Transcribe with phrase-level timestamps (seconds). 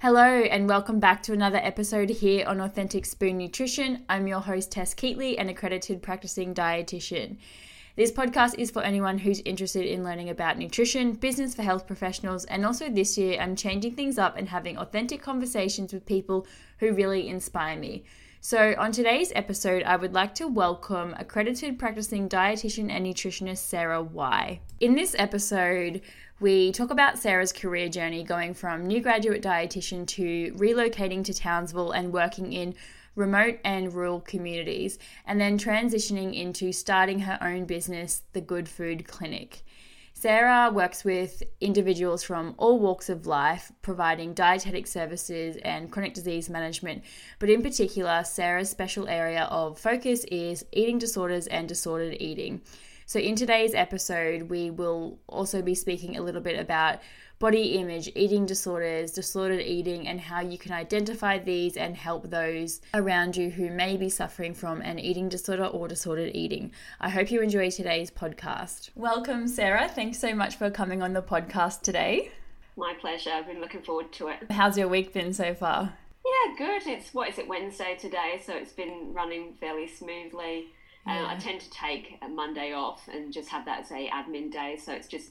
[0.00, 4.04] Hello, and welcome back to another episode here on Authentic Spoon Nutrition.
[4.08, 7.38] I'm your host, Tess Keatley, an accredited practicing dietitian.
[7.96, 12.44] This podcast is for anyone who's interested in learning about nutrition, business for health professionals,
[12.44, 16.46] and also this year I'm changing things up and having authentic conversations with people
[16.78, 18.04] who really inspire me.
[18.40, 24.00] So, on today's episode, I would like to welcome accredited practicing dietitian and nutritionist Sarah
[24.00, 24.60] Y.
[24.78, 26.02] In this episode,
[26.40, 31.90] we talk about Sarah's career journey going from new graduate dietitian to relocating to Townsville
[31.90, 32.74] and working in
[33.16, 39.08] remote and rural communities, and then transitioning into starting her own business, the Good Food
[39.08, 39.64] Clinic.
[40.14, 46.48] Sarah works with individuals from all walks of life, providing dietetic services and chronic disease
[46.48, 47.02] management.
[47.40, 52.62] But in particular, Sarah's special area of focus is eating disorders and disordered eating.
[53.08, 56.98] So, in today's episode, we will also be speaking a little bit about
[57.38, 62.82] body image, eating disorders, disordered eating, and how you can identify these and help those
[62.92, 66.70] around you who may be suffering from an eating disorder or disordered eating.
[67.00, 68.90] I hope you enjoy today's podcast.
[68.94, 69.88] Welcome, Sarah.
[69.88, 72.30] Thanks so much for coming on the podcast today.
[72.76, 73.30] My pleasure.
[73.30, 74.50] I've been looking forward to it.
[74.50, 75.94] How's your week been so far?
[76.26, 76.86] Yeah, good.
[76.86, 80.74] It's what is it Wednesday today, so it's been running fairly smoothly.
[81.08, 84.52] And I tend to take a Monday off and just have that as a admin
[84.52, 84.78] day.
[84.82, 85.30] So it's just,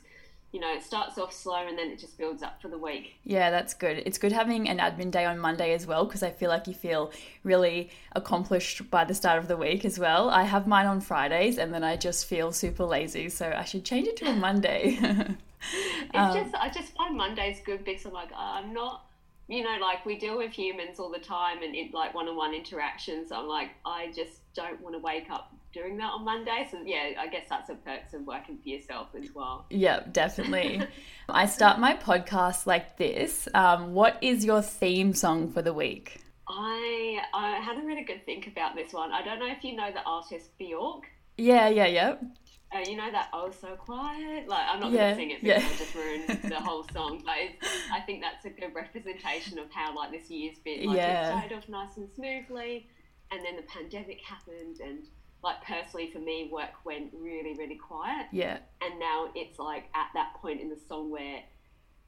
[0.51, 3.13] you know, it starts off slow and then it just builds up for the week.
[3.23, 4.01] Yeah, that's good.
[4.05, 6.73] It's good having an admin day on Monday as well because I feel like you
[6.73, 7.11] feel
[7.43, 10.29] really accomplished by the start of the week as well.
[10.29, 13.29] I have mine on Fridays and then I just feel super lazy.
[13.29, 14.97] So I should change it to a Monday.
[15.01, 19.06] it's um, just, I just find Mondays good because I'm like, oh, I'm not
[19.47, 22.35] you know, like we deal with humans all the time and in like one on
[22.35, 23.31] one interactions.
[23.31, 26.67] I'm like, I just don't want to wake up doing that on Monday.
[26.69, 29.65] So yeah, I guess that's a perks of working for yourself as well.
[29.69, 30.81] Yeah, definitely.
[31.29, 33.47] I start my podcast like this.
[33.53, 36.21] Um, what is your theme song for the week?
[36.49, 39.11] I I had a really good think about this one.
[39.11, 41.03] I don't know if you know the artist Bjork.
[41.37, 42.15] Yeah, yeah, yeah.
[42.75, 44.47] Uh, you know that oh so quiet?
[44.47, 45.69] Like i'm not yeah, to sing it because yeah.
[45.69, 47.33] i'll just ruin the whole song but
[47.93, 51.27] i think that's a good representation of how like this year's been like yeah.
[51.27, 52.87] it started off nice and smoothly
[53.31, 55.07] and then the pandemic happened and
[55.43, 58.27] like personally for me work went really really quiet.
[58.31, 58.57] Yeah.
[58.81, 61.39] And now it's like at that point in the song where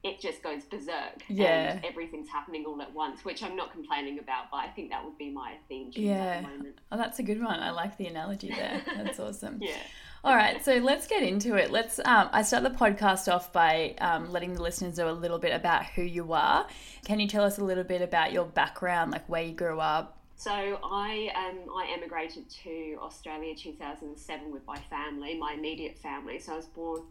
[0.02, 1.74] it just goes berserk yeah.
[1.74, 5.04] and everything's happening all at once which i'm not complaining about but i think that
[5.04, 6.42] would be my theme yeah.
[6.90, 7.60] oh that's a good one.
[7.60, 8.82] I like the analogy there.
[8.96, 9.58] That's awesome.
[9.62, 9.76] Yeah
[10.24, 11.72] all right, so let's get into it.
[11.72, 12.00] Let's.
[12.00, 15.54] Um, I start the podcast off by um, letting the listeners know a little bit
[15.54, 16.68] about who you are.
[17.06, 20.20] Can you tell us a little bit about your background, like where you grew up,
[20.40, 26.40] so I um, I emigrated to Australia 2007 with my family, my immediate family.
[26.40, 27.02] So I was born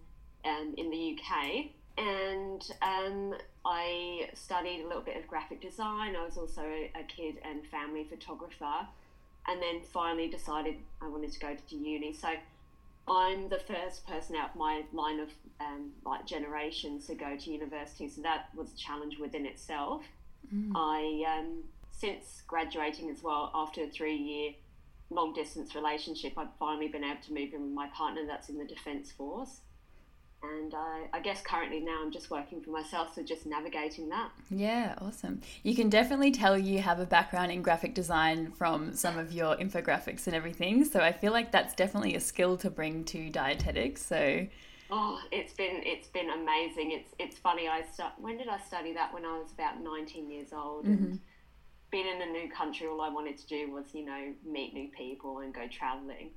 [0.47, 1.67] um, in the UK,
[1.99, 3.35] and um,
[3.67, 6.17] I studied a little bit of graphic design.
[6.17, 8.89] I was also a, a, kid and family photographer,
[9.47, 12.15] and then finally decided I wanted to go to uni.
[12.15, 12.29] So
[13.11, 15.31] I'm the first person out of my line of
[15.61, 18.09] um, like generation to go to university.
[18.09, 20.03] So that was a challenge within itself.
[20.55, 20.73] Mm.
[20.75, 24.53] I um, since graduating as well, after a three year
[25.11, 28.59] long distance relationship, I've finally been able to move in with my partner that's in
[28.59, 29.61] the Defence Force.
[30.43, 34.31] And I, I guess currently now I'm just working for myself, so just navigating that.
[34.51, 35.41] Yeah, awesome.
[35.65, 39.57] You can definitely tell you have a background in graphic design from some of your
[39.57, 40.85] infographics and everything.
[40.85, 44.07] So I feel like that's definitely a skill to bring to dietetics.
[44.07, 44.47] So
[44.91, 46.93] Oh, it's been it's been amazing.
[46.93, 47.69] It's it's funny.
[47.69, 48.15] I start.
[48.19, 49.13] When did I study that?
[49.13, 51.05] When I was about nineteen years old, mm-hmm.
[51.05, 51.21] and
[51.91, 54.89] being in a new country, all I wanted to do was, you know, meet new
[54.89, 56.31] people and go traveling.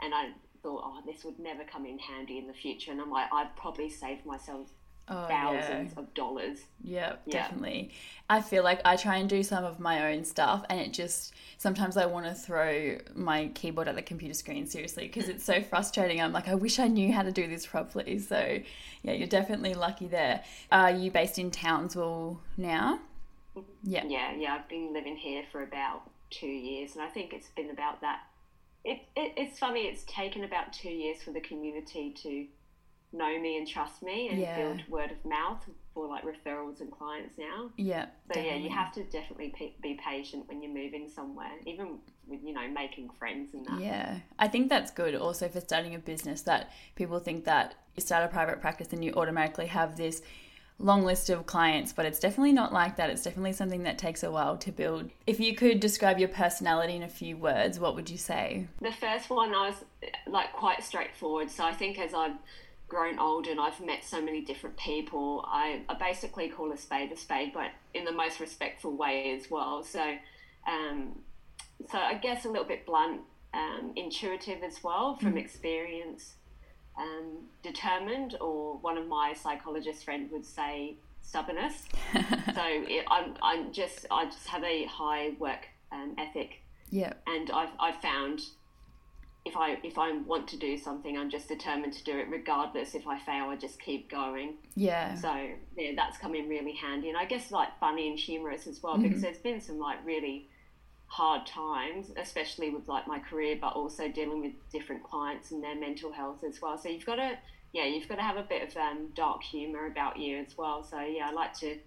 [0.00, 0.30] And I
[0.62, 2.90] thought, oh, this would never come in handy in the future.
[2.92, 4.68] And I'm like, I'd probably save myself
[5.10, 6.00] oh, thousands yeah.
[6.00, 6.58] of dollars.
[6.82, 7.92] Yeah, definitely.
[8.28, 11.34] I feel like I try and do some of my own stuff, and it just
[11.56, 15.62] sometimes I want to throw my keyboard at the computer screen seriously because it's so
[15.70, 16.20] frustrating.
[16.20, 18.18] I'm like, I wish I knew how to do this properly.
[18.18, 18.58] So,
[19.02, 20.42] yeah, you're definitely lucky there.
[20.70, 23.00] Are you based in Townsville now?
[23.56, 24.04] Mm, yeah.
[24.06, 24.54] Yeah, yeah.
[24.54, 28.20] I've been living here for about two years, and I think it's been about that.
[28.88, 32.46] It, it, it's funny, it's taken about two years for the community to
[33.12, 34.56] know me and trust me and yeah.
[34.56, 35.62] build word of mouth
[35.94, 37.70] for like referrals and clients now.
[37.76, 38.06] Yeah.
[38.06, 38.50] So definitely.
[38.50, 42.68] yeah, you have to definitely be patient when you're moving somewhere, even with you know
[42.68, 43.80] making friends and that.
[43.80, 45.14] Yeah, I think that's good.
[45.14, 49.04] Also for starting a business, that people think that you start a private practice and
[49.04, 50.22] you automatically have this
[50.78, 53.10] long list of clients, but it's definitely not like that.
[53.10, 55.10] It's definitely something that takes a while to build.
[55.26, 58.68] If you could describe your personality in a few words, what would you say?
[58.80, 59.84] The first one, I was
[60.26, 61.50] like quite straightforward.
[61.50, 62.36] So I think as I've
[62.86, 67.10] grown older and I've met so many different people, I, I basically call a spade
[67.10, 69.82] a spade, but in the most respectful way as well.
[69.82, 70.14] So,
[70.66, 71.18] um,
[71.90, 73.22] so I guess a little bit blunt,
[73.52, 75.38] um, intuitive as well from mm.
[75.38, 76.34] experience,
[76.98, 81.84] um, determined, or one of my psychologist friends would say stubbornness.
[82.12, 86.62] so it, I'm, I'm just I just have a high work um, ethic.
[86.90, 87.12] Yeah.
[87.26, 88.40] And I've, I've found
[89.44, 92.94] if I if I want to do something, I'm just determined to do it regardless.
[92.94, 94.54] If I fail, I just keep going.
[94.74, 95.14] Yeah.
[95.14, 95.32] So
[95.76, 98.94] yeah, that's come in really handy, and I guess like funny and humorous as well,
[98.94, 99.04] mm-hmm.
[99.04, 100.48] because there's been some like really
[101.08, 105.74] hard times, especially with like my career, but also dealing with different clients and their
[105.74, 106.78] mental health as well.
[106.78, 107.36] So you've got to
[107.72, 110.82] yeah, you've got to have a bit of um, dark humor about you as well.
[110.82, 111.78] So yeah, I like to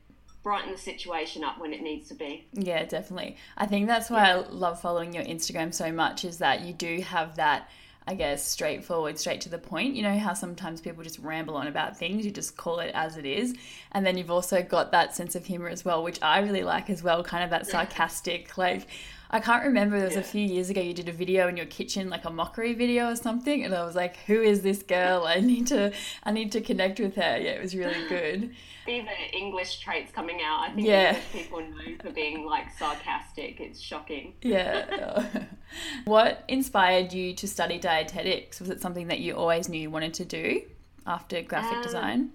[0.44, 2.48] brighten the situation up when it needs to be.
[2.54, 3.38] Yeah, definitely.
[3.58, 4.38] I think that's why yeah.
[4.38, 7.70] I love following your Instagram so much is that you do have that
[8.08, 9.96] I guess straightforward, straight to the point.
[9.96, 13.16] You know how sometimes people just ramble on about things, you just call it as
[13.16, 13.56] it is.
[13.92, 16.90] And then you've also got that sense of humor as well, which I really like
[16.90, 18.88] as well, kind of that sarcastic like
[19.34, 19.98] I can't remember.
[19.98, 20.22] There was yeah.
[20.22, 23.10] a few years ago you did a video in your kitchen, like a mockery video
[23.10, 25.24] or something, and I was like, "Who is this girl?
[25.26, 25.94] I need to,
[26.24, 28.54] I need to connect with her." Yeah, it was really good.
[28.86, 30.70] See the English traits coming out.
[30.70, 31.10] I think yeah.
[31.10, 33.62] English people know for being like sarcastic.
[33.62, 34.34] It's shocking.
[34.42, 35.46] Yeah.
[36.06, 38.60] what inspired you to study dietetics?
[38.60, 40.64] Was it something that you always knew you wanted to do
[41.08, 42.32] after graphic um, design?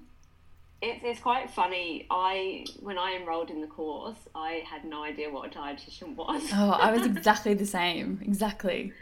[0.83, 2.07] It's, it's quite funny.
[2.11, 6.43] I when I enrolled in the course, I had no idea what a dietitian was.
[6.53, 8.21] oh, I was exactly the same.
[8.23, 8.93] Exactly.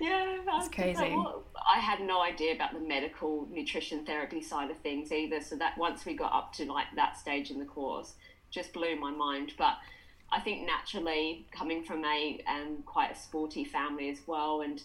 [0.00, 1.00] Yeah, that's crazy.
[1.00, 5.40] Like, well, I had no idea about the medical nutrition therapy side of things either.
[5.40, 8.14] So that once we got up to like that stage in the course,
[8.50, 9.54] just blew my mind.
[9.58, 9.76] But
[10.30, 14.80] I think naturally, coming from a um, quite a sporty family as well, and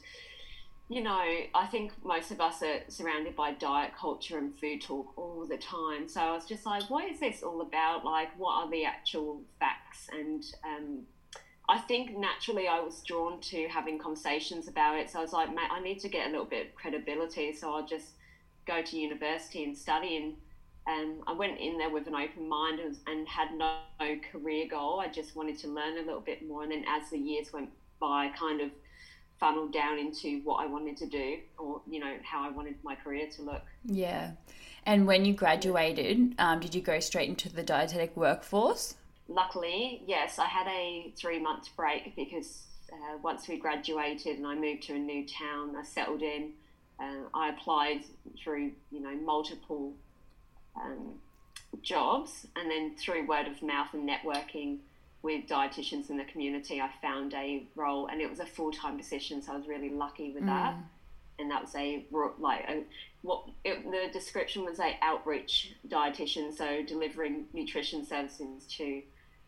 [0.89, 1.23] you know,
[1.55, 5.57] I think most of us are surrounded by diet culture and food talk all the
[5.57, 6.07] time.
[6.09, 8.03] So I was just like, what is this all about?
[8.03, 10.09] Like, what are the actual facts?
[10.11, 10.99] And um,
[11.69, 15.09] I think naturally I was drawn to having conversations about it.
[15.09, 17.53] So I was like, mate, I need to get a little bit of credibility.
[17.53, 18.09] So I'll just
[18.67, 20.17] go to university and study.
[20.17, 20.35] And
[20.85, 24.67] um, I went in there with an open mind and, and had no, no career
[24.69, 24.99] goal.
[24.99, 26.63] I just wanted to learn a little bit more.
[26.63, 27.69] And then as the years went
[28.01, 28.69] by, kind of
[29.43, 32.95] funneled down into what I wanted to do or, you know, how I wanted my
[32.95, 33.63] career to look.
[33.83, 34.31] Yeah.
[34.85, 38.95] And when you graduated, um, did you go straight into the dietetic workforce?
[39.27, 40.39] Luckily, yes.
[40.39, 42.63] I had a three month break because
[42.93, 46.53] uh, once we graduated and I moved to a new town, I settled in.
[46.97, 48.05] Uh, I applied
[48.41, 49.91] through, you know, multiple
[50.81, 51.15] um,
[51.81, 54.77] jobs and then through word of mouth and networking
[55.23, 58.97] with dietitians in the community, I found a role, and it was a full time
[58.97, 59.41] position.
[59.41, 60.75] So I was really lucky with that.
[60.75, 60.83] Mm.
[61.39, 62.05] And that was a
[62.39, 62.83] like a,
[63.23, 69.01] what it, the description was a outreach dietitian, so delivering nutrition services to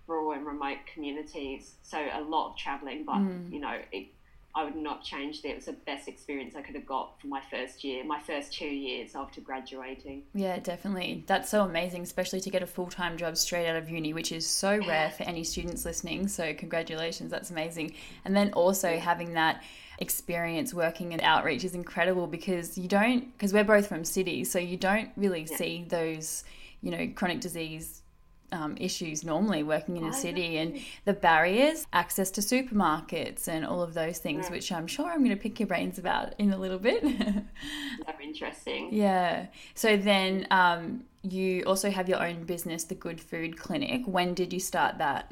[0.07, 1.75] rural and remote communities.
[1.83, 3.51] So a lot of traveling, but mm.
[3.51, 4.07] you know it
[4.55, 5.49] I would not change it.
[5.49, 8.53] It was the best experience I could have got for my first year, my first
[8.53, 10.23] two years after graduating.
[10.33, 11.25] Yeah, definitely.
[11.27, 14.31] That's so amazing, especially to get a full time job straight out of uni, which
[14.31, 16.29] is so rare for any students listening.
[16.29, 17.95] So, congratulations, that's amazing.
[18.23, 19.61] And then also having that
[19.99, 24.57] experience working in outreach is incredible because you don't, because we're both from cities, so
[24.57, 25.57] you don't really yeah.
[25.57, 26.45] see those,
[26.81, 28.03] you know, chronic disease
[28.51, 33.81] um, issues normally working in a city and the barriers, access to supermarkets, and all
[33.81, 36.57] of those things, which I'm sure I'm going to pick your brains about in a
[36.57, 37.03] little bit.
[37.03, 38.89] so interesting.
[38.91, 39.47] Yeah.
[39.73, 44.03] So then um, you also have your own business, the Good Food Clinic.
[44.05, 45.31] When did you start that?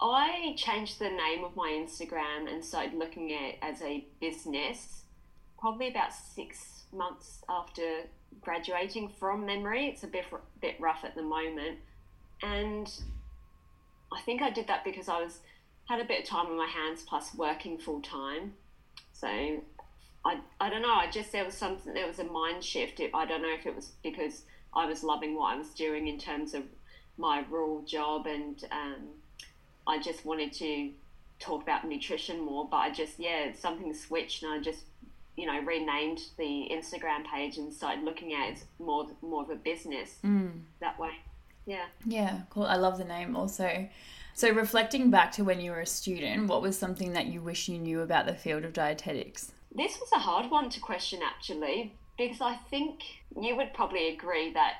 [0.00, 5.02] I changed the name of my Instagram and started looking at it as a business
[5.58, 8.02] probably about six months after
[8.40, 9.86] graduating from memory.
[9.86, 10.24] It's a bit,
[10.60, 11.78] bit rough at the moment
[12.42, 12.90] and
[14.12, 15.40] I think I did that because I was
[15.88, 18.54] had a bit of time on my hands plus working full time.
[19.12, 20.94] So I I don't know.
[20.94, 23.00] I just there was something there was a mind shift.
[23.00, 24.42] I don't know if it was because
[24.74, 26.64] I was loving what I was doing in terms of
[27.18, 29.08] my rural job and um,
[29.86, 30.90] I just wanted to
[31.38, 32.68] talk about nutrition more.
[32.68, 34.84] But I just yeah something switched and I just
[35.36, 39.56] you know renamed the Instagram page and started looking at it more more of a
[39.56, 40.52] business mm.
[40.80, 41.12] that way.
[41.66, 41.86] Yeah.
[42.06, 42.64] Yeah, cool.
[42.64, 43.88] I love the name also.
[44.34, 47.68] So, reflecting back to when you were a student, what was something that you wish
[47.68, 49.52] you knew about the field of dietetics?
[49.74, 53.02] This was a hard one to question actually, because I think
[53.40, 54.74] you would probably agree that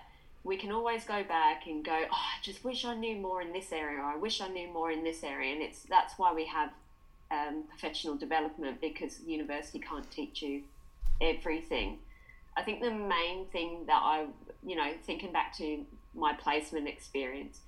[0.44, 3.52] we can always go back and go, oh, I just wish I knew more in
[3.52, 5.52] this area, or I wish I knew more in this area.
[5.52, 6.70] And it's that's why we have
[7.30, 10.62] um, professional development because university can't teach you
[11.20, 11.98] everything.
[12.56, 14.26] I think the main thing that I,
[14.64, 17.60] you know, thinking back to my placement experience,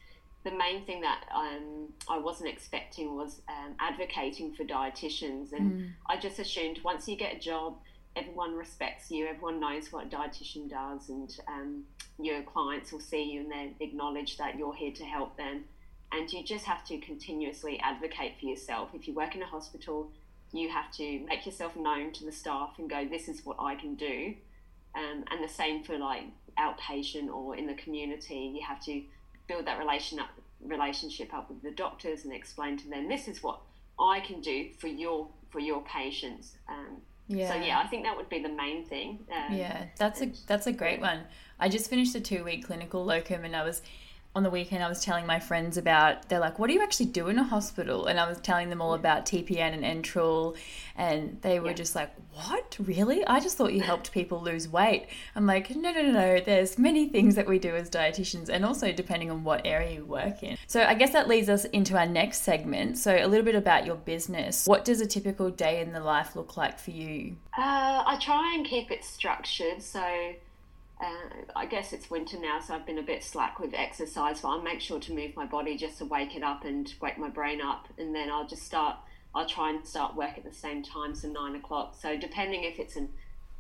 [0.44, 5.52] the main thing that um, I wasn't expecting was um, advocating for dietitians.
[5.52, 5.90] And mm.
[6.08, 7.78] I just assumed once you get a job,
[8.14, 11.84] everyone respects you, everyone knows what a dietitian does, and um,
[12.20, 15.64] your clients will see you and they acknowledge that you're here to help them.
[16.12, 18.90] And you just have to continuously advocate for yourself.
[18.94, 20.12] If you work in a hospital,
[20.52, 23.74] you have to make yourself known to the staff and go, This is what I
[23.74, 24.34] can do.
[24.94, 26.24] Um, and the same for like
[26.58, 29.02] outpatient or in the community, you have to
[29.48, 30.28] build that relation up,
[30.64, 33.60] relationship up with the doctors and explain to them, This is what
[33.98, 36.54] I can do for your for your patients.
[36.68, 36.98] Um,
[37.28, 37.48] yeah.
[37.48, 39.20] So yeah, I think that would be the main thing.
[39.32, 41.20] Um, yeah, that's a that's a great one.
[41.58, 43.82] I just finished a two week clinical locum, and I was
[44.34, 47.06] on the weekend I was telling my friends about they're like, what do you actually
[47.06, 48.06] do in a hospital?
[48.06, 50.56] And I was telling them all about TPN and enteral
[50.96, 51.74] and they were yeah.
[51.74, 52.76] just like, What?
[52.80, 53.24] Really?
[53.26, 55.06] I just thought you helped people lose weight.
[55.36, 56.40] I'm like, no, no, no, no.
[56.40, 60.04] There's many things that we do as dietitians and also depending on what area you
[60.04, 60.58] work in.
[60.66, 62.98] So I guess that leads us into our next segment.
[62.98, 64.66] So a little bit about your business.
[64.66, 67.36] What does a typical day in the life look like for you?
[67.56, 69.80] Uh, I try and keep it structured.
[69.80, 70.34] So
[71.00, 74.48] uh, I guess it's winter now, so I've been a bit slack with exercise, but
[74.48, 77.28] I'll make sure to move my body just to wake it up and wake my
[77.28, 77.88] brain up.
[77.98, 78.96] And then I'll just start,
[79.34, 81.96] I'll try and start work at the same time, so nine o'clock.
[82.00, 83.08] So depending if it's an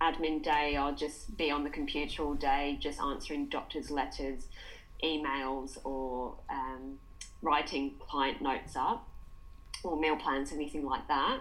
[0.00, 4.46] admin day, I'll just be on the computer all day, just answering doctors' letters,
[5.02, 6.98] emails, or um,
[7.42, 9.08] writing client notes up,
[9.82, 11.40] or meal plans, anything like that.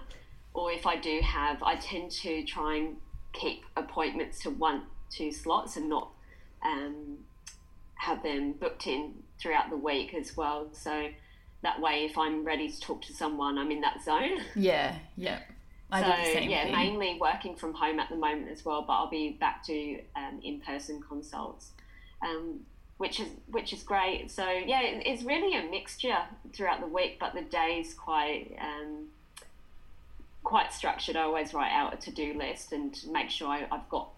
[0.56, 2.98] Or if I do have, I tend to try and
[3.32, 4.84] keep appointments to one
[5.14, 6.10] two slots and not
[6.64, 7.20] um,
[7.96, 10.70] have them booked in throughout the week as well.
[10.74, 11.10] So
[11.62, 14.40] that way, if I'm ready to talk to someone, I'm in that zone.
[14.56, 15.40] Yeah, yeah.
[15.92, 16.72] I so yeah, thing.
[16.72, 20.40] mainly working from home at the moment as well, but I'll be back to um,
[20.44, 21.70] in-person consults,
[22.24, 22.62] um,
[22.98, 24.32] which is which is great.
[24.32, 26.18] So yeah, it's really a mixture
[26.52, 29.10] throughout the week, but the days quite um,
[30.44, 31.16] quite structured.
[31.16, 34.10] I always write out a to-do list and make sure I, I've got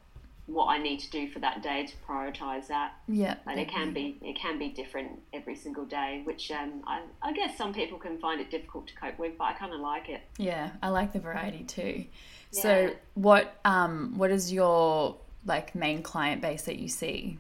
[0.48, 2.94] what I need to do for that day to prioritize that.
[3.08, 7.02] Yeah, and it can be it can be different every single day, which um, I,
[7.22, 9.80] I guess some people can find it difficult to cope with, but I kind of
[9.80, 10.22] like it.
[10.38, 12.06] Yeah, I like the variety too.
[12.52, 12.62] Yeah.
[12.62, 17.38] So, what um what is your like main client base that you see?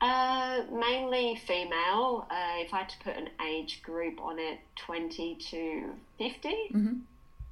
[0.00, 2.26] Uh, mainly female.
[2.30, 6.94] Uh, if I had to put an age group on it, twenty to 50 mm-hmm.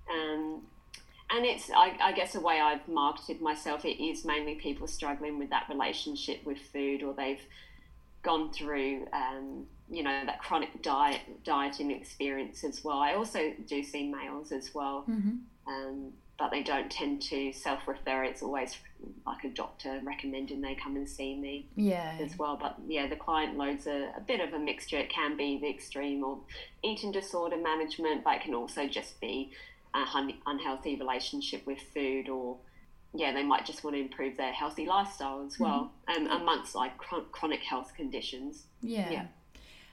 [0.09, 0.63] Um,
[1.31, 3.85] and it's I, I, guess the way I've marketed myself.
[3.85, 7.41] It is mainly people struggling with that relationship with food or they've
[8.23, 12.99] gone through um, you know that chronic diet dieting experience as well.
[12.99, 15.05] I also do see males as well.
[15.09, 15.37] Mm-hmm.
[15.67, 18.25] um, but they don't tend to self-refer.
[18.25, 18.77] It's always
[19.27, 22.19] like a doctor recommending they come and see me yeah.
[22.21, 22.59] as well.
[22.61, 24.99] But yeah the client loads a, a bit of a mixture.
[24.99, 26.39] It can be the extreme or
[26.85, 29.51] eating disorder management but it can also just be
[30.47, 32.59] unhealthy relationship with food or
[33.15, 35.93] yeah they might just want to improve their healthy lifestyle as well.
[36.09, 36.27] Mm-hmm.
[36.27, 38.65] um, amongst like chronic health conditions.
[38.83, 39.27] Yeah, yeah.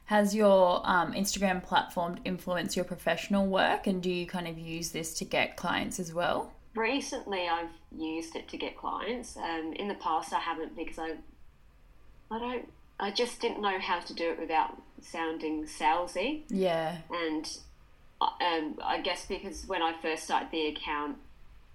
[0.05, 4.91] has your um, instagram platform influenced your professional work and do you kind of use
[4.91, 6.51] this to get clients as well?
[6.75, 9.37] Recently i've used it to get clients.
[9.37, 11.15] Um, in the past i haven't because i
[12.31, 12.67] i don't
[12.99, 16.43] i just didn't know how to do it without sounding salesy.
[16.49, 16.97] Yeah.
[17.11, 17.49] And
[18.41, 21.17] um, I guess because when I first started the account,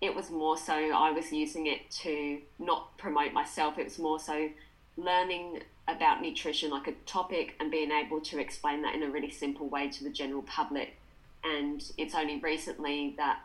[0.01, 3.79] it was more so I was using it to not promote myself.
[3.79, 4.49] It was more so
[4.97, 9.31] learning about nutrition, like a topic, and being able to explain that in a really
[9.31, 10.97] simple way to the general public.
[11.43, 13.41] And it's only recently that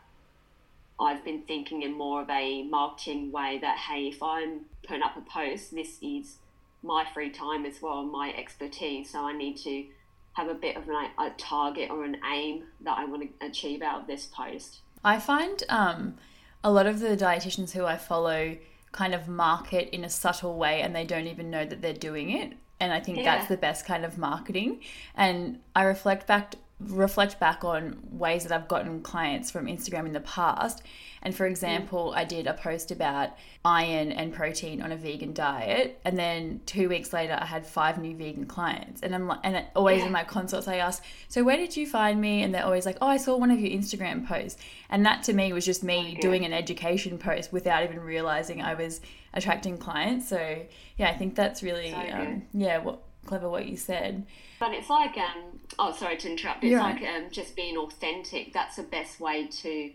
[0.99, 5.17] I've been thinking in more of a marketing way that, hey, if I'm putting up
[5.17, 6.37] a post, this is
[6.83, 9.11] my free time as well, my expertise.
[9.11, 9.85] So I need to
[10.33, 13.81] have a bit of a, a target or an aim that I want to achieve
[13.81, 14.79] out of this post.
[15.03, 16.15] I find um,
[16.63, 18.57] a lot of the dietitians who I follow
[18.91, 22.31] kind of market in a subtle way and they don't even know that they're doing
[22.31, 22.53] it.
[22.79, 23.23] And I think yeah.
[23.23, 24.81] that's the best kind of marketing.
[25.15, 26.55] And I reflect back
[26.87, 30.83] reflect back on ways that I've gotten clients from Instagram in the past.
[31.21, 32.17] And for example, mm.
[32.17, 33.29] I did a post about
[33.63, 37.97] iron and protein on a vegan diet, and then two weeks later, I had five
[37.97, 39.01] new vegan clients.
[39.01, 40.07] And I'm like, and always yeah.
[40.07, 42.97] in my consults, I ask, "So where did you find me?" And they're always like,
[43.01, 46.17] "Oh, I saw one of your Instagram posts." And that to me was just me
[46.19, 48.99] doing an education post without even realizing I was
[49.33, 50.27] attracting clients.
[50.27, 50.65] So
[50.97, 54.25] yeah, I think that's really so um, yeah, what clever what you said.
[54.59, 56.63] But it's like, um, oh, sorry to interrupt.
[56.63, 57.23] It's You're like right.
[57.23, 58.53] um, just being authentic.
[58.53, 59.91] That's the best way to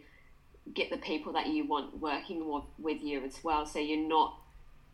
[0.74, 3.64] get the people that you want working with you as well.
[3.64, 4.34] So you're not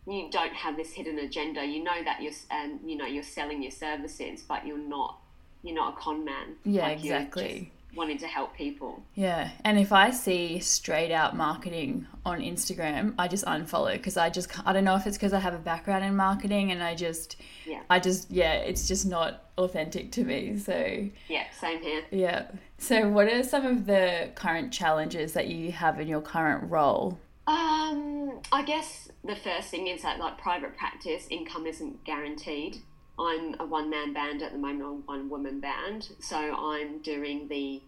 [0.07, 1.65] you don't have this hidden agenda.
[1.65, 5.19] You know that you're um, you know you're selling your services, but you're not
[5.63, 6.57] you're not a con man.
[6.65, 7.73] Yeah, like exactly.
[7.97, 9.03] Wanting to help people.
[9.15, 14.31] Yeah, and if I see straight out marketing on Instagram, I just unfollow because I
[14.31, 16.95] just I don't know if it's because I have a background in marketing and I
[16.95, 17.37] just
[17.67, 20.59] yeah I just yeah it's just not authentic to me.
[20.59, 22.03] So yeah, same here.
[22.11, 22.47] Yeah.
[22.79, 27.19] So what are some of the current challenges that you have in your current role?
[27.47, 32.79] Um, I guess the first thing is that like private practice income isn't guaranteed.
[33.19, 37.49] I'm a one man band at the moment, or one woman band, so I'm doing
[37.49, 37.81] the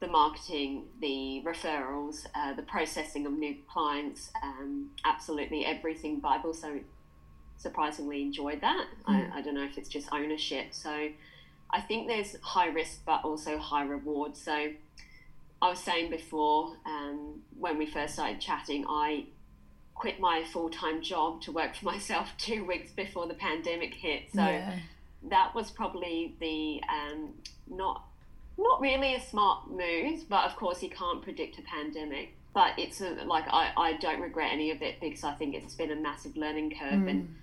[0.00, 6.20] the marketing, the referrals, uh, the processing of new clients, um, absolutely everything.
[6.20, 6.80] But I've also
[7.56, 8.86] surprisingly enjoyed that.
[9.08, 9.14] Mm.
[9.14, 9.32] I, hmm.
[9.38, 10.68] I don't know if it's just ownership.
[10.70, 11.08] So
[11.70, 14.36] I think there's high risk, but also high reward.
[14.36, 14.70] So
[15.60, 19.26] I was saying before, um, when we first started chatting, I
[19.98, 24.24] quit my full time job to work for myself two weeks before the pandemic hit.
[24.32, 24.78] So yeah.
[25.28, 27.34] that was probably the um,
[27.68, 28.04] not
[28.56, 32.34] not really a smart move, but of course you can't predict a pandemic.
[32.54, 35.74] But it's a, like I, I don't regret any of it because I think it's
[35.74, 37.00] been a massive learning curve.
[37.00, 37.10] Mm.
[37.10, 37.36] And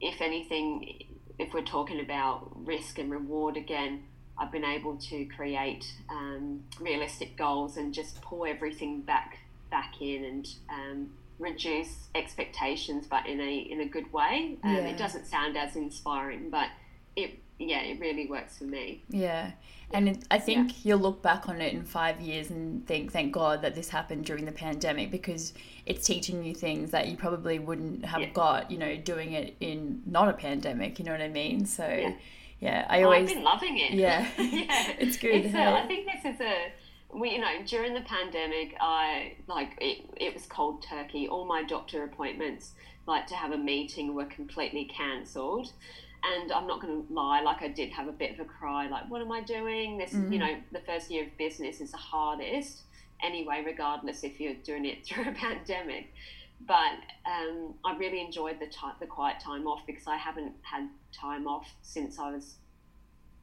[0.00, 1.04] if anything,
[1.38, 4.04] if we're talking about risk and reward again,
[4.36, 9.38] I've been able to create um, realistic goals and just pull everything back
[9.70, 14.58] back in and um, reduce expectations, but in a in a good way.
[14.62, 14.80] Um, yeah.
[14.82, 16.68] It doesn't sound as inspiring, but
[17.16, 19.02] it yeah, it really works for me.
[19.08, 19.52] Yeah.
[19.92, 20.76] And it, I think yeah.
[20.84, 24.26] you'll look back on it in five years and think, thank God that this happened
[24.26, 25.54] during the pandemic because
[25.86, 28.30] it's teaching you things that you probably wouldn't have yeah.
[28.30, 30.98] got, you know, doing it in not a pandemic.
[30.98, 31.64] You know what I mean?
[31.64, 32.12] So, yeah,
[32.60, 33.20] yeah I always.
[33.20, 33.92] Oh, I've been loving it.
[33.92, 34.28] Yeah.
[34.38, 34.92] yeah.
[34.98, 35.46] it's good.
[35.46, 36.72] It's a, I think this is a.
[37.12, 40.04] We, you know, during the pandemic, I like it.
[40.16, 41.26] It was cold turkey.
[41.28, 42.72] All my doctor appointments,
[43.06, 45.72] like to have a meeting, were completely cancelled
[46.24, 48.88] and I'm not going to lie, like I did have a bit of a cry,
[48.88, 49.98] like, what am I doing?
[49.98, 50.32] This, mm-hmm.
[50.32, 52.82] you know, the first year of business is the hardest
[53.22, 56.12] anyway, regardless if you're doing it through a pandemic.
[56.66, 60.88] But um, I really enjoyed the time, the quiet time off because I haven't had
[61.12, 62.56] time off since I was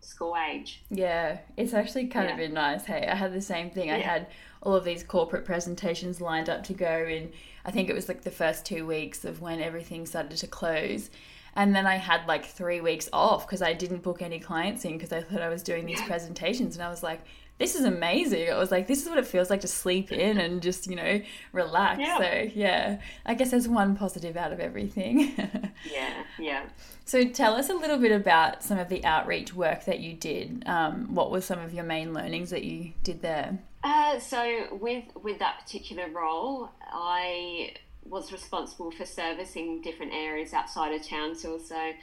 [0.05, 0.81] school age.
[0.89, 2.33] Yeah, it's actually kind yeah.
[2.33, 2.85] of been nice.
[2.85, 3.87] Hey, I had the same thing.
[3.87, 3.95] Yeah.
[3.95, 4.27] I had
[4.61, 7.31] all of these corporate presentations lined up to go in.
[7.65, 11.09] I think it was like the first two weeks of when everything started to close
[11.55, 14.93] and then I had like three weeks off because I didn't book any clients in
[14.93, 16.75] because I thought I was doing these presentations.
[16.75, 17.21] And I was like,
[17.57, 18.51] this is amazing.
[18.51, 20.95] I was like, this is what it feels like to sleep in and just, you
[20.95, 21.21] know,
[21.53, 21.99] relax.
[21.99, 22.17] Yeah.
[22.17, 25.33] So, yeah, I guess there's one positive out of everything.
[25.91, 26.65] yeah, yeah.
[27.05, 30.63] So, tell us a little bit about some of the outreach work that you did.
[30.65, 33.59] Um, what were some of your main learnings that you did there?
[33.83, 40.93] Uh, so, with with that particular role, I was responsible for servicing different areas outside
[40.93, 41.35] of town.
[41.35, 41.93] So also,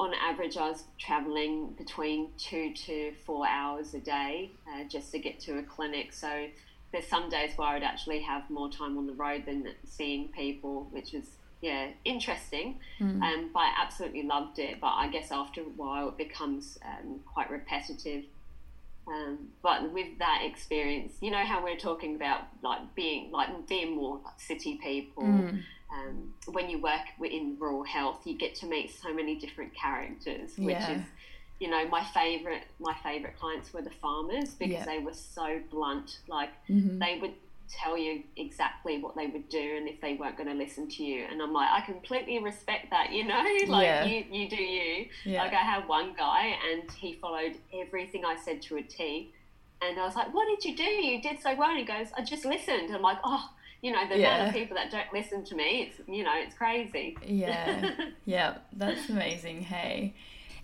[0.00, 5.18] on average, I was traveling between two to four hours a day uh, just to
[5.18, 6.14] get to a clinic.
[6.14, 6.46] So
[6.90, 10.88] there's some days where I'd actually have more time on the road than seeing people,
[10.90, 11.24] which was
[11.60, 12.78] yeah interesting.
[12.98, 13.22] Mm.
[13.22, 14.80] Um, but I absolutely loved it.
[14.80, 18.24] But I guess after a while, it becomes um, quite repetitive.
[19.06, 23.96] Um, but with that experience, you know how we're talking about like being like being
[23.96, 25.24] more like city people.
[25.24, 25.62] Mm.
[25.92, 30.50] Um, when you work in rural health, you get to meet so many different characters,
[30.56, 30.98] which yeah.
[30.98, 31.02] is,
[31.58, 32.62] you know, my favorite.
[32.78, 34.84] My favorite clients were the farmers because yeah.
[34.84, 36.18] they were so blunt.
[36.28, 36.98] Like mm-hmm.
[36.98, 37.34] they would
[37.70, 41.04] tell you exactly what they would do and if they weren't going to listen to
[41.04, 41.24] you.
[41.30, 44.04] And I'm like, I completely respect that, you know, like yeah.
[44.04, 45.06] you, you do you.
[45.24, 45.42] Yeah.
[45.42, 49.32] Like I had one guy and he followed everything I said to a T.
[49.82, 50.82] And I was like, what did you do?
[50.82, 51.70] You did so well.
[51.70, 52.94] And he goes, I just listened.
[52.94, 53.48] I'm like, oh,
[53.82, 54.36] you know, the yeah.
[54.36, 57.16] amount of people that don't listen to me, it's, you know, it's crazy.
[57.24, 57.90] Yeah.
[58.24, 58.58] yeah.
[58.72, 59.62] That's amazing.
[59.62, 60.14] Hey.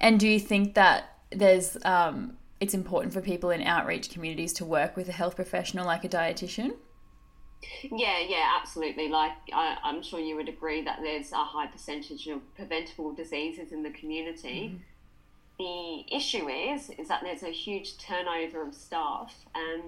[0.00, 4.64] And do you think that there's, um, it's important for people in outreach communities to
[4.64, 6.74] work with a health professional like a dietitian?
[7.83, 9.09] Yeah, yeah, absolutely.
[9.09, 13.72] Like I, am sure you would agree that there's a high percentage of preventable diseases
[13.72, 14.74] in the community.
[14.74, 14.81] Mm.
[15.59, 19.83] The issue is is that there's a huge turnover of staff, um,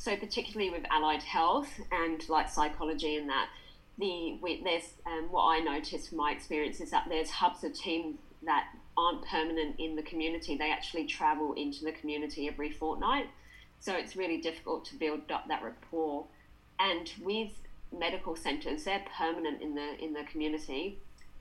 [0.00, 3.48] so particularly with allied health and like psychology and that.
[3.98, 7.74] The we, there's um, what I noticed from my experience is that there's hubs of
[7.74, 8.64] teams that
[8.96, 10.56] aren't permanent in the community.
[10.56, 13.26] They actually travel into the community every fortnight,
[13.78, 16.24] so it's really difficult to build up that rapport
[16.78, 17.50] and with
[17.92, 20.98] medical centres, they're permanent in the in the community.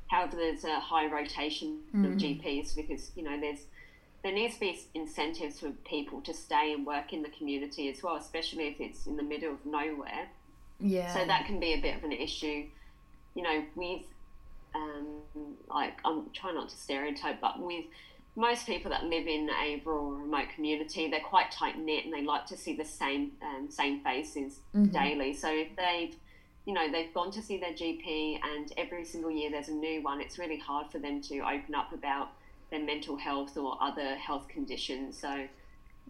[0.08, 2.06] However, there's a high rotation mm-hmm.
[2.06, 3.66] of GPs because you know there's
[4.24, 8.04] there needs to be incentives for people to stay and work in the community as
[8.04, 10.28] well, especially if it's in the middle of nowhere.
[10.80, 11.14] Yeah.
[11.14, 12.66] So that can be a bit of an issue,
[13.36, 14.02] you know, with
[14.76, 15.22] um,
[15.70, 17.86] like I'm trying not to stereotype, but with
[18.36, 22.24] most people that live in a rural remote community, they're quite tight knit and they
[22.24, 24.92] like to see the same um, same faces Mm-hmm.
[24.92, 25.34] daily.
[25.34, 26.16] So if they've
[26.66, 30.02] you know they've gone to see their GP and every single year there's a new
[30.04, 32.30] one, it's really hard for them to open up about
[32.72, 35.18] their mental health or other health conditions.
[35.20, 35.48] So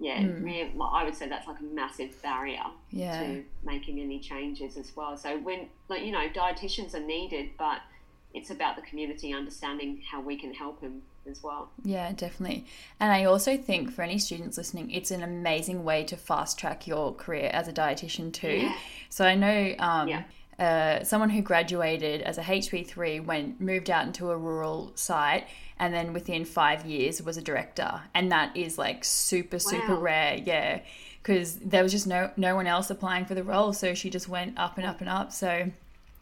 [0.02, 0.44] yeah, Mm.
[0.44, 3.20] really, I would say that's like a massive barrier Yeah.
[3.22, 5.18] to making any changes as well.
[5.18, 7.82] So when like you know dietitians are needed, but
[8.34, 11.70] it's about the community understanding how we can help them as well.
[11.84, 12.66] Yeah, definitely.
[13.00, 16.88] And I also think for any students listening, it's an amazing way to fast track
[16.88, 18.60] your career as a dietitian too.
[18.68, 18.76] Yeah.
[19.10, 20.24] So I know um, Yeah.
[20.60, 25.48] Uh, someone who graduated as a HP3 went moved out into a rural site
[25.80, 28.02] and then within five years was a director.
[28.14, 30.02] And that is like super, super Wow.
[30.02, 30.38] rare.
[30.44, 30.82] Yeah.
[31.22, 33.72] Because there was just no, no one else applying for the role.
[33.74, 35.32] So she just went up and up and up.
[35.32, 35.72] So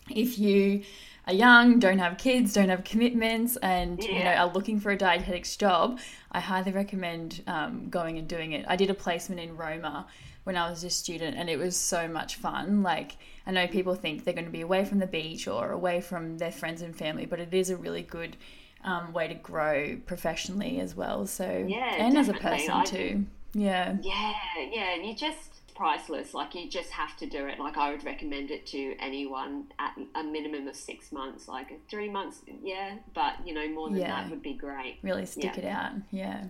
[0.10, 0.84] if you
[1.26, 4.98] are young, don't have kids, don't have commitments, and you know are looking for a
[4.98, 6.00] dietetics job,
[6.32, 8.66] I highly recommend um, going and doing it.
[8.68, 10.08] I did a placement in Roma
[10.48, 12.82] when I was a student, and it was so much fun.
[12.82, 16.00] Like I know people think they're going to be away from the beach or away
[16.00, 18.38] from their friends and family, but it is a really good
[18.86, 21.28] um, way to grow professionally as well.
[21.28, 23.26] So Yeah, and as a person I too.
[23.54, 23.98] Yeah.
[24.02, 24.34] Yeah,
[24.72, 26.34] yeah, and you just priceless.
[26.34, 27.60] Like you just have to do it.
[27.60, 31.48] Like I would recommend it to anyone at a minimum of six months.
[31.48, 34.08] Like three months, yeah, but you know more than Yeah.
[34.22, 34.98] that would be great.
[35.04, 35.60] really stick Yeah.
[35.60, 35.92] it out.
[36.12, 36.44] Yeah.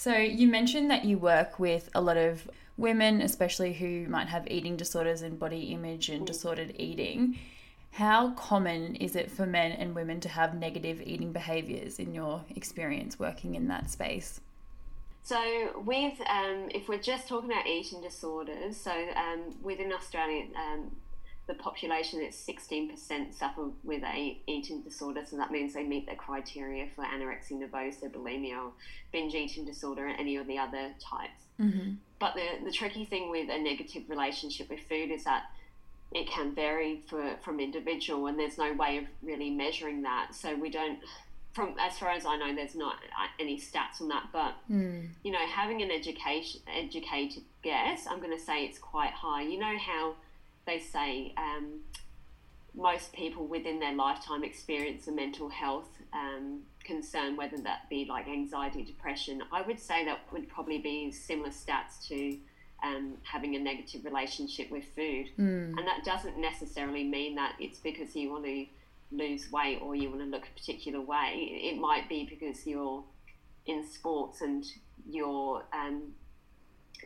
[0.00, 4.50] So you mentioned that you work with a lot of women, especially who might have
[4.50, 7.38] eating disorders and body image and disordered eating.
[7.90, 12.42] How common is it for men and women to have negative eating behaviors in your
[12.56, 14.40] experience working in that space?
[15.22, 20.92] So, with um, if we're just talking about eating disorders, so um, within Australia, um,
[21.50, 25.22] the population it's sixteen percent suffer with a eating disorder.
[25.28, 28.72] So that means they meet the criteria for anorexia nervosa, bulimia, or
[29.12, 31.42] binge eating disorder, and any of the other types.
[31.60, 31.90] Mm-hmm.
[32.22, 35.42] But the the tricky thing with a negative relationship with food is that
[36.20, 40.26] it can vary for, from individual, and there's no way of really measuring that.
[40.34, 40.98] So we don't.
[41.52, 45.08] From as far as I know, there's not uh, any stats on that, but Mm.
[45.24, 49.42] you know, having an education educated guess, I'm going to say it's quite high.
[49.52, 50.14] You know how
[50.70, 51.80] they say um,
[52.74, 58.28] most people within their lifetime experience a mental health um, concern, whether that be like
[58.28, 59.42] anxiety, depression.
[59.52, 62.36] I would say that would probably be similar stats to
[62.82, 65.76] um, having a negative relationship with food, Mm.
[65.76, 68.66] and that doesn't necessarily mean that it's because you want to
[69.12, 71.32] lose weight or you want to look a particular way.
[71.70, 73.02] It might be because you're
[73.66, 74.64] in sports and
[75.08, 76.14] you're, um,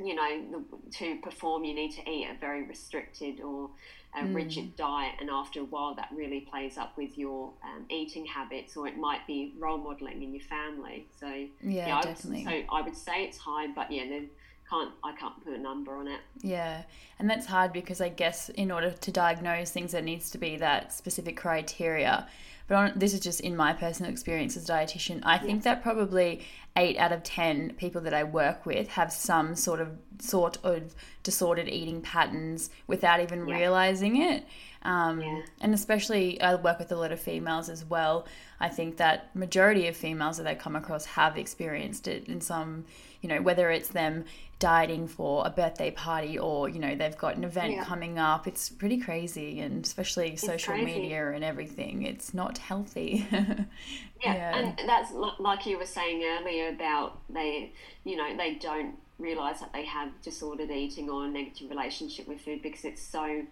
[0.03, 3.71] you know, the, to perform, you need to eat a very restricted or
[4.17, 4.35] a Mm.
[4.35, 8.77] rigid diet, and after a while, that really plays up with your um, eating habits,
[8.77, 11.07] or it might be role modeling in your family.
[11.19, 12.45] So, Yeah, I would, definitely.
[12.45, 14.31] so I would say it's high, but yeah, then
[14.71, 16.21] can't I can't put a number on it.
[16.41, 16.83] Yeah,
[17.19, 20.57] and that's hard because I guess in order to diagnose things, there needs to be
[20.59, 22.29] that specific criteria.
[22.67, 25.21] But on, this is just in my personal experience as a dietitian.
[25.25, 29.55] I think that probably eight out of ten people that I work with have some
[29.55, 33.57] sort of sort of disordered eating patterns without even Yeah.
[33.57, 34.45] realizing it.
[34.83, 35.43] Um, Yeah.
[35.61, 38.27] And especially, I work with a lot of females as well.
[38.61, 42.85] I think that majority of females that I come across have experienced it in some,
[43.25, 44.25] you know, whether it's them
[44.59, 47.85] dieting for a birthday party or you know they've got an event Yeah.
[47.85, 48.47] coming up.
[48.47, 50.85] It's pretty crazy, and especially social crazy.
[51.01, 52.03] media and everything.
[52.03, 53.27] It's not healthy.
[54.25, 54.57] Yeah, Yeah.
[54.59, 57.73] and that's like you were saying earlier about they,
[58.05, 62.41] you know, they don't realize that they have disordered eating or a negative relationship with
[62.41, 63.43] food because it's so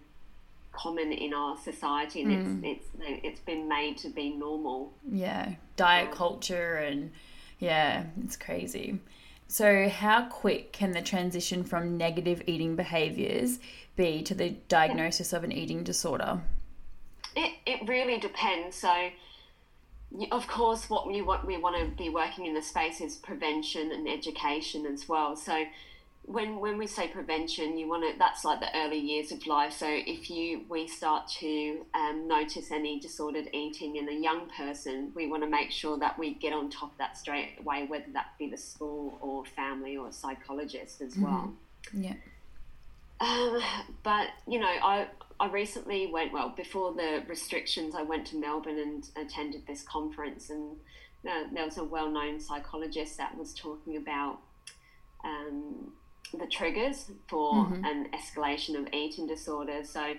[0.71, 2.31] common in our society and
[2.63, 2.65] Mm.
[2.71, 4.93] it's it's it's been made to be normal.
[5.11, 7.11] yeah, diet culture and
[7.59, 8.99] yeah, it's crazy.
[9.47, 13.59] So, how quick can the transition from negative eating behaviors
[13.95, 16.41] be to the diagnosis of an eating disorder?
[17.35, 18.75] It it really depends.
[18.75, 19.09] So.
[20.31, 23.91] Of course, what we want we want to be working in the space is prevention
[23.91, 25.35] and education as well.
[25.35, 25.65] So,
[26.25, 29.73] when when we say prevention, you want to that's like the early years of life.
[29.73, 35.11] So if you we start to um, notice any disordered eating in a young person,
[35.15, 38.11] we want to make sure that we get on top of that straight away, whether
[38.13, 41.53] that be the school or family or a psychologist as well.
[41.91, 42.13] Yeah.
[43.19, 43.61] Um,
[44.03, 45.07] but you know, I
[45.39, 47.95] I recently went well before the restrictions.
[47.95, 50.77] I went to Melbourne and attended this conference, and
[51.27, 54.39] uh, there was a well-known psychologist that was talking about
[55.23, 55.91] um,
[56.37, 57.85] the triggers for Mhm.
[57.85, 59.89] an escalation of eating disorders.
[59.89, 60.15] So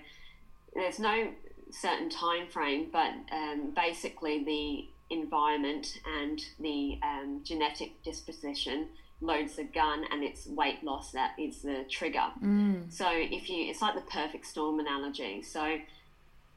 [0.73, 1.33] there's no
[1.71, 8.89] certain time frame, but um, basically the environment and the um, genetic disposition
[9.21, 12.31] loads the gun, and it's weight loss that is the trigger.
[12.41, 12.91] Mm.
[12.91, 15.41] So if you, it's like the perfect storm analogy.
[15.41, 15.79] So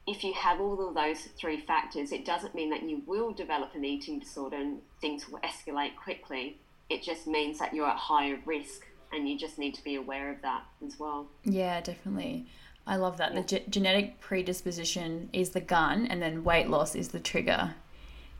[0.07, 3.75] if you have all of those three factors, it doesn't mean that you will develop
[3.75, 6.59] an eating disorder and things will escalate quickly.
[6.91, 10.31] It just means that you're at higher risk, and you just need to be aware
[10.31, 11.29] of that as well.
[11.45, 12.47] Yeah, definitely.
[12.87, 13.35] I love that.
[13.35, 17.75] The ge- genetic predisposition is the gun, and then weight loss is the trigger.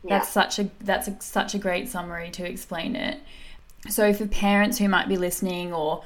[0.03, 0.19] Yeah.
[0.19, 3.21] That's such a that's a, such a great summary to explain it.
[3.89, 6.03] So, for parents who might be listening, or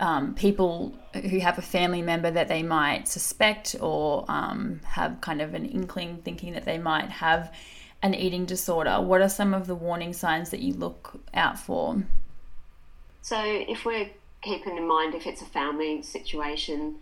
[0.00, 5.40] um, people who have a family member that they might suspect or um, have kind
[5.40, 7.54] of an inkling, thinking that they might have
[8.02, 12.02] an eating disorder, what are some of the warning signs that you look out for?
[13.24, 14.10] So if we're
[14.42, 16.96] keeping in mind if it's a family situation,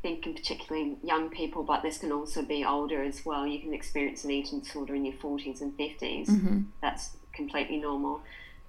[0.00, 3.46] thinking particularly young people, but this can also be older as well.
[3.46, 6.28] You can experience an eating disorder in your 40s and 50s.
[6.80, 8.22] That's completely normal.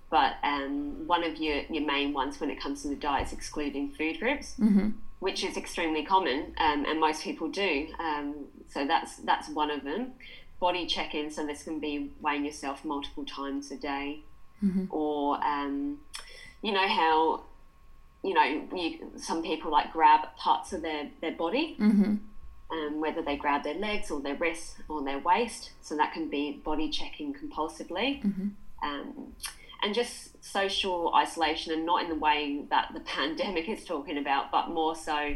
[0.09, 3.33] But um, one of your, your main ones when it comes to the diet is
[3.33, 4.55] excluding food groups,
[5.19, 7.87] which is extremely common, um, and most people do.
[7.99, 10.11] Um, so that's that's one of them.
[10.59, 14.19] Body check-in, so this can be weighing yourself multiple times a day,
[14.89, 15.99] or um,
[16.67, 17.43] you know how
[18.23, 18.43] you know
[18.75, 22.15] you, some people like grab parts of their their body Mm-hmm.
[22.75, 25.71] um, whether they grab their legs or their wrists or their waist.
[25.81, 28.21] So that can be body checking compulsively.
[28.83, 29.33] Um,
[29.81, 34.51] and just social isolation and not in the way that the pandemic is talking about
[34.51, 35.35] but more so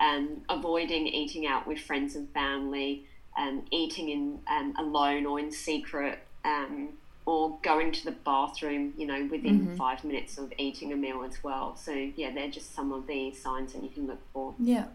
[0.00, 5.50] um, avoiding eating out with friends and family um, eating in um, alone or in
[5.50, 6.90] secret um,
[7.28, 11.44] or going to the bathroom, you know, within five minutes of eating a meal as
[11.44, 11.76] well.
[11.76, 14.54] So yeah, they're just some of the signs that you can look for.
[14.58, 14.86] Yeah.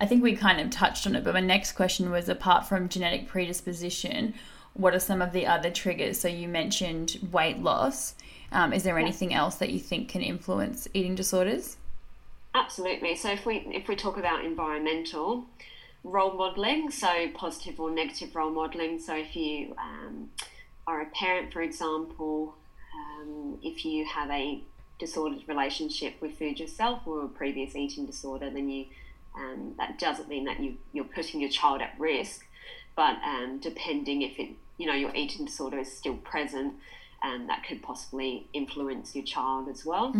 [0.00, 2.88] I think we kind of touched on it, but my next question was apart from
[2.88, 4.32] genetic predisposition,
[4.72, 6.18] what are some of the other triggers?
[6.18, 8.14] So you mentioned weight loss.
[8.50, 11.76] Um, is there anything else that you think can influence eating disorders?
[12.54, 13.14] Absolutely.
[13.14, 15.44] So if we if we talk about environmental
[16.02, 18.98] role modeling, so positive or negative role modeling.
[18.98, 20.30] So if you um,
[20.86, 22.54] are a parent, for example,
[22.94, 24.62] um, if you have a
[24.98, 28.86] disordered relationship with food yourself or a previous eating disorder, then you
[29.34, 32.46] um, that doesn't mean that you you're putting your child at risk,
[32.94, 36.74] but um, depending if it you know your eating disorder is still present,
[37.22, 40.12] um, that could possibly influence your child as well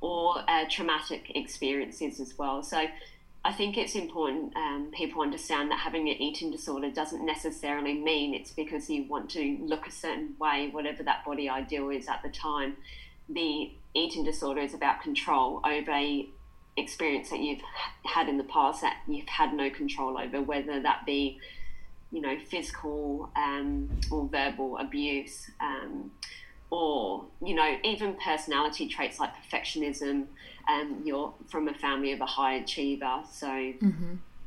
[0.00, 2.62] or uh, traumatic experiences as well.
[2.62, 2.86] So
[3.42, 8.34] I think it's important um, people understand that having an eating disorder doesn't necessarily mean
[8.34, 12.22] it's because you want to look a certain way, whatever that body ideal is at
[12.22, 12.76] the time.
[13.30, 16.28] The eating disorder is about control over a
[16.76, 17.62] experience that you've
[18.04, 21.38] had in the past that you've had no control over, whether that be
[22.12, 25.50] you know physical um, or verbal abuse.
[25.60, 26.10] Um,
[26.70, 30.26] or you know even personality traits like perfectionism
[30.68, 33.72] um, you're from a family of a high achiever so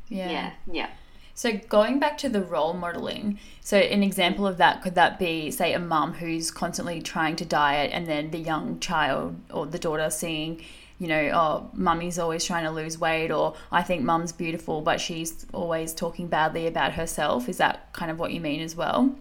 [0.09, 0.89] yeah yeah
[1.35, 5.49] So going back to the role modeling, so an example of that could that be
[5.49, 9.79] say a mum who's constantly trying to diet and then the young child or the
[9.79, 10.61] daughter seeing,
[10.99, 15.01] you know, oh, mummy's always trying to lose weight or I think mum's beautiful but
[15.01, 17.49] she's always talking badly about herself.
[17.49, 19.15] Is that kind of what you mean as well?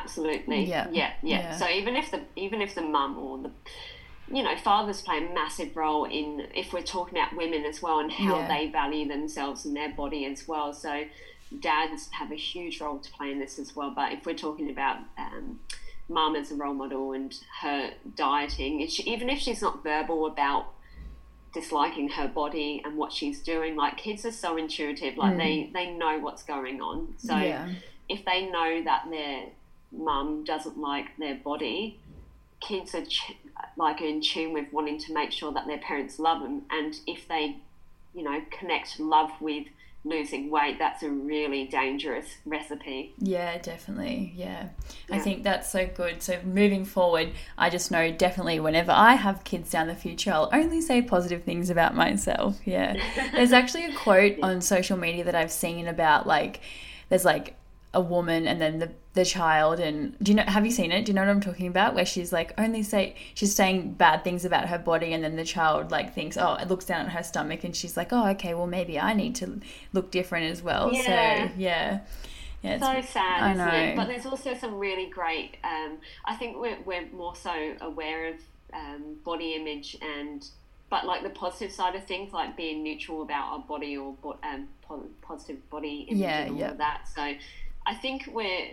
[0.00, 0.88] Absolutely Yeah.
[0.92, 1.56] yeah yeah, Yeah.
[1.56, 3.50] so even if the even if the mum or the
[4.34, 7.98] you know fathers play a massive role in if we're talking about women as well
[8.00, 8.48] and how Yeah.
[8.48, 11.04] they value themselves and their body as well so
[11.60, 14.70] dads have a huge role to play in this as well but if we're talking
[14.70, 15.60] about um,
[16.08, 20.66] mum as a role model and her dieting she, even if she's not verbal about
[21.52, 25.90] disliking her body and what she's doing like kids are so intuitive like they they
[25.90, 27.68] know what's going on so Yeah.
[28.08, 29.44] if they know that their
[29.92, 31.98] mum doesn't like their body
[32.60, 33.36] kids are ch-
[33.76, 37.26] like in tune with wanting to make sure that their parents love them and if
[37.28, 37.56] they
[38.14, 39.66] you know connect love with
[40.04, 44.32] losing weight that's a really dangerous recipe Yeah, definitely.
[44.34, 44.70] Yeah.
[45.10, 46.22] I think that's so good.
[46.22, 50.50] So moving forward, I just know definitely whenever I have kids down the future, I'll
[50.52, 52.58] only say positive things about myself.
[52.64, 52.96] Yeah.
[53.32, 56.60] There's actually a quote on social media that I've seen about like
[57.08, 57.54] there's like
[57.94, 61.04] a woman and then the the child and do you know have you seen it?
[61.04, 61.94] Do you know what I'm talking about?
[61.94, 65.44] Where she's like only say she's saying bad things about her body and then the
[65.44, 68.54] child like thinks, Oh, it looks down at her stomach and she's like, Oh, okay,
[68.54, 69.60] well maybe I need to
[69.92, 70.90] look different as well.
[70.92, 71.48] Yeah.
[71.48, 72.00] So yeah.
[72.62, 73.88] Yeah, so sad, I isn't it?
[73.90, 73.96] know.
[73.96, 75.56] But there's also some really great.
[75.64, 78.36] Um, I think we're we're more so aware of
[78.72, 80.46] um, body image and,
[80.88, 84.68] but like the positive side of things, like being neutral about our body or um,
[85.22, 86.70] positive body image Yeah, and all yeah.
[86.70, 87.08] of that.
[87.14, 87.34] So,
[87.86, 88.68] I think we're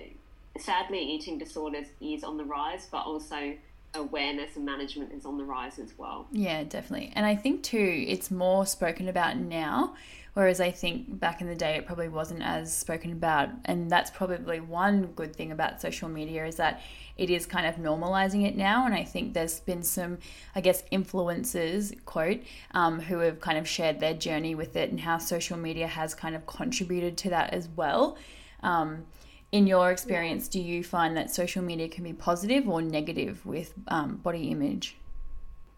[0.58, 3.54] sadly eating disorders is on the rise, but also
[3.96, 6.28] awareness and management is on the rise as well.
[6.32, 7.12] Yeah, definitely.
[7.16, 9.96] And I think too, it's more spoken about now,
[10.34, 13.50] whereas I think back in the day it probably wasn't as spoken about.
[13.66, 16.82] And that's probably one good thing about social media is that
[17.18, 18.86] it is kind of normalizing it now.
[18.86, 20.20] And I think there's been some,
[20.56, 22.42] I guess, influencers, quote,
[22.72, 26.14] um, who have kind of shared their journey with it and how social media has
[26.14, 28.18] kind of contributed to that as well.
[28.64, 29.06] Um,
[29.52, 33.74] in your experience, do you find that social media can be positive or negative with
[33.88, 34.96] um, body image?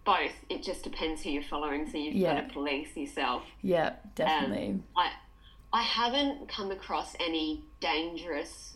[0.03, 0.33] Both.
[0.49, 1.89] It just depends who you're following.
[1.89, 2.41] So you've Yeah.
[2.41, 3.43] got to police yourself.
[3.61, 4.69] Yeah, definitely.
[4.69, 5.11] Um, I
[5.73, 8.75] I haven't come across any dangerous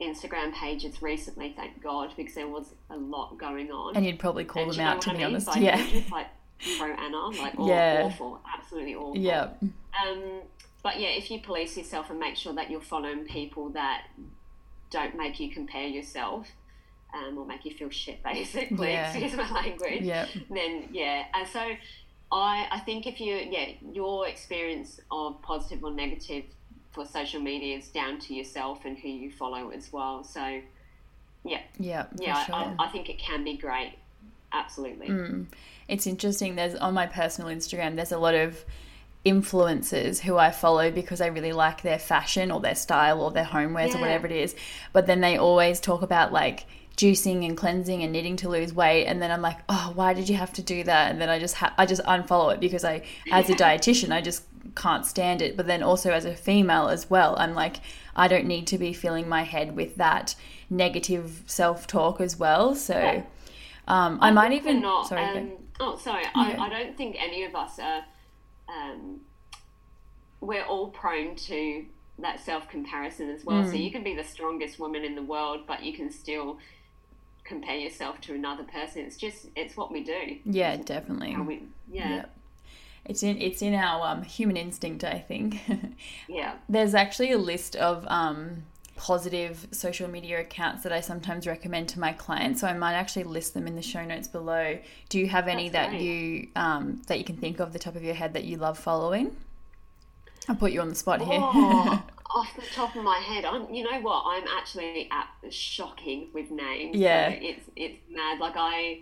[0.00, 3.94] Instagram pages recently, thank God, because there was a lot going on.
[3.94, 5.26] and you'd probably call And them do you know out, to I be mean?
[5.26, 5.46] honest.
[5.48, 5.86] Like, Yeah.
[5.86, 6.28] just like
[6.78, 8.02] pro ana, like aw- Yeah.
[8.04, 9.18] awful, absolutely awful.
[9.18, 9.48] Yeah.
[10.02, 10.22] Um,
[10.82, 14.04] but yeah, if you police yourself and make sure that you're following people that
[14.90, 16.48] don't make you compare yourself.
[17.12, 18.92] Um, or make you feel shit, basically.
[18.92, 19.10] Yeah.
[19.12, 20.26] Excuse my language Yeah.
[20.48, 21.58] then yeah and so
[22.30, 26.44] i i think if you yeah your experience of positive or negative
[26.92, 30.60] for social media is down to yourself and who you follow as well so
[31.44, 32.06] yeah Yeah.
[32.16, 32.54] Yeah sure.
[32.54, 33.94] I, I think it can be great
[34.52, 35.46] absolutely Mm.
[35.88, 36.54] It's interesting.
[36.54, 38.64] There's on my personal Instagram, there's a lot of
[39.24, 43.44] influencers who I follow because I really like their fashion or their style or their
[43.44, 44.54] homewares or whatever it is.
[44.92, 49.06] But then they always talk about like juicing and cleansing and needing to lose weight
[49.06, 51.38] and then I'm like, "Oh, why did you have to do that?" And then I
[51.38, 55.42] just ha- I just unfollow it because I as a dietitian, I just can't stand
[55.42, 55.56] it.
[55.56, 57.76] But then also as a female as well, I'm like
[58.16, 60.34] I don't need to be filling my head with that
[60.68, 62.74] negative self-talk as well.
[62.74, 63.22] So Yeah.
[63.88, 65.22] um, I might even not, sorry.
[65.24, 66.30] um, oh sorry Yeah.
[66.58, 68.04] I, I don't think any of us are
[68.70, 69.20] um,
[70.40, 71.84] we're all prone to
[72.18, 73.64] that self comparison as well.
[73.64, 73.84] So Mm.
[73.84, 76.58] you can be the strongest woman in the world, but you can still
[77.44, 79.02] compare yourself to another person.
[79.02, 80.38] It's just it's what we do.
[80.44, 81.36] Yeah, definitely.
[81.36, 82.24] We, yeah, Yeah.
[83.06, 85.58] It's in it's in our um, human instinct, I think.
[86.28, 88.64] yeah, There's actually a list of um,
[89.00, 93.24] positive social media accounts that I sometimes recommend to my clients, so I might actually
[93.24, 94.78] list them in the show notes below.
[95.08, 96.02] Do you have any That's that great.
[96.02, 98.78] you um, that you can think of the top of your head that you love
[98.78, 99.34] following?
[100.50, 101.40] I'll put you on the spot here.
[101.42, 103.72] Oh, off the top of my head, I'm.
[103.72, 104.22] You know what?
[104.26, 106.94] I'm actually at, shocking with names.
[106.94, 107.30] Yeah.
[107.30, 108.38] So it's it's mad.
[108.38, 109.00] Like I,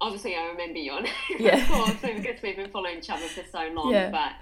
[0.00, 1.62] obviously, I remember your name, Yeah.
[1.62, 3.92] of course, because we've been following each other for so long.
[3.92, 4.10] Yeah.
[4.10, 4.32] But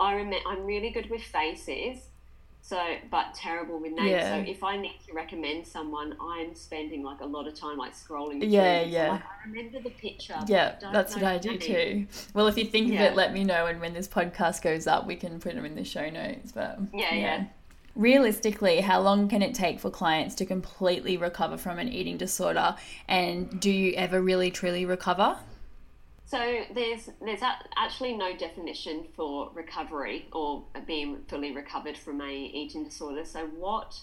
[0.00, 2.08] I remember I'm really good with faces.
[2.64, 4.10] So, but terrible with names.
[4.10, 4.36] Yeah.
[4.44, 7.92] So, if I need to recommend someone, I'm spending like a lot of time like
[7.92, 8.38] scrolling.
[8.38, 8.50] Through.
[8.50, 9.10] Yeah, yeah.
[9.10, 10.38] like, I remember the picture.
[10.46, 11.58] yeah, that's what I do name.
[11.58, 12.06] too.
[12.34, 15.08] Well, if you think of it, let me know, and when this podcast goes up,
[15.08, 16.52] we can put them in the show notes.
[16.52, 17.44] But Yeah, yeah.
[17.96, 22.76] Realistically, how long can it take for clients to completely recover from an eating disorder?
[23.08, 25.36] And do you ever really truly recover?
[26.32, 27.42] So there's there's
[27.76, 33.26] actually no definition for recovery or being fully recovered from a eating disorder.
[33.26, 34.00] So what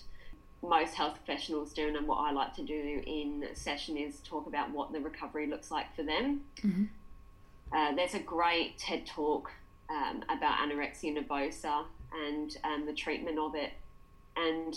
[0.61, 4.69] most health professionals do and what I like to do in session is talk about
[4.69, 6.41] what the recovery looks like for them.
[7.75, 9.51] Uh, there's a great TED talk
[9.89, 13.71] um, about anorexia nervosa and um, the treatment of it.
[14.37, 14.75] And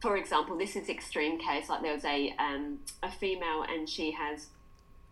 [0.00, 1.68] for example, this is extreme case.
[1.68, 4.46] Like there was a um, a female and she has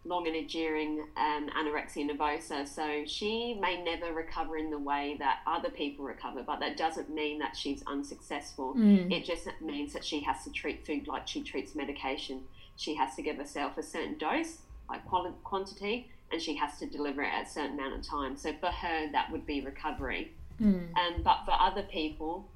[0.09, 2.67] long and enduring um, anorexia nervosa.
[2.67, 7.11] So she may never recover in the way that other people recover, but that doesn't
[7.11, 8.75] mean that she's unsuccessful.
[8.75, 9.13] Mm.
[9.13, 12.41] It just means that she has to treat food like she treats medication.
[12.77, 16.87] She has to give herself a certain dose, like quali- quantity, and she has to
[16.87, 18.37] deliver it at a certain amount of time.
[18.37, 20.33] So for her, that would be recovery.
[20.61, 20.97] Mm.
[20.97, 22.47] Um, but for other people,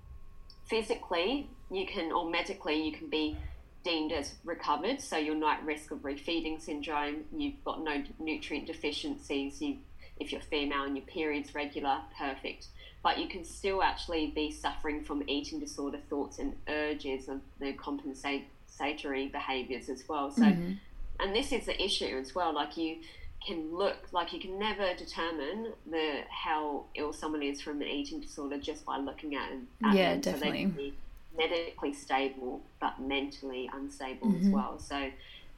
[0.64, 3.36] physically, you can, or medically, you can be
[3.84, 5.00] deemed as recovered.
[5.00, 7.24] So you're not at risk of refeeding syndrome.
[7.36, 9.60] You've got no nutrient deficiencies.
[9.60, 9.78] You,
[10.18, 12.68] if you're female and your period's regular, perfect.
[13.02, 17.72] But you can still actually be suffering from eating disorder thoughts and urges of the
[17.72, 20.30] compensatory behaviors as well.
[20.30, 20.78] So, Mhm.
[21.18, 22.52] and this is the issue as well.
[22.52, 23.00] Like you
[23.44, 28.20] can look like you can never determine the how ill someone is from an eating
[28.20, 29.50] disorder just by looking at,
[29.84, 30.22] at Yeah, them.
[30.22, 30.66] So definitely.
[30.66, 30.94] be
[31.36, 34.52] medically stable but mentally unstable as Mhm.
[34.52, 34.78] well.
[34.78, 35.10] So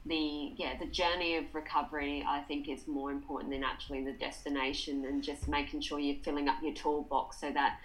[0.06, 5.04] the yeah the journey of recovery I think is more important than actually the destination
[5.06, 7.80] and just making sure you're filling up your toolbox so that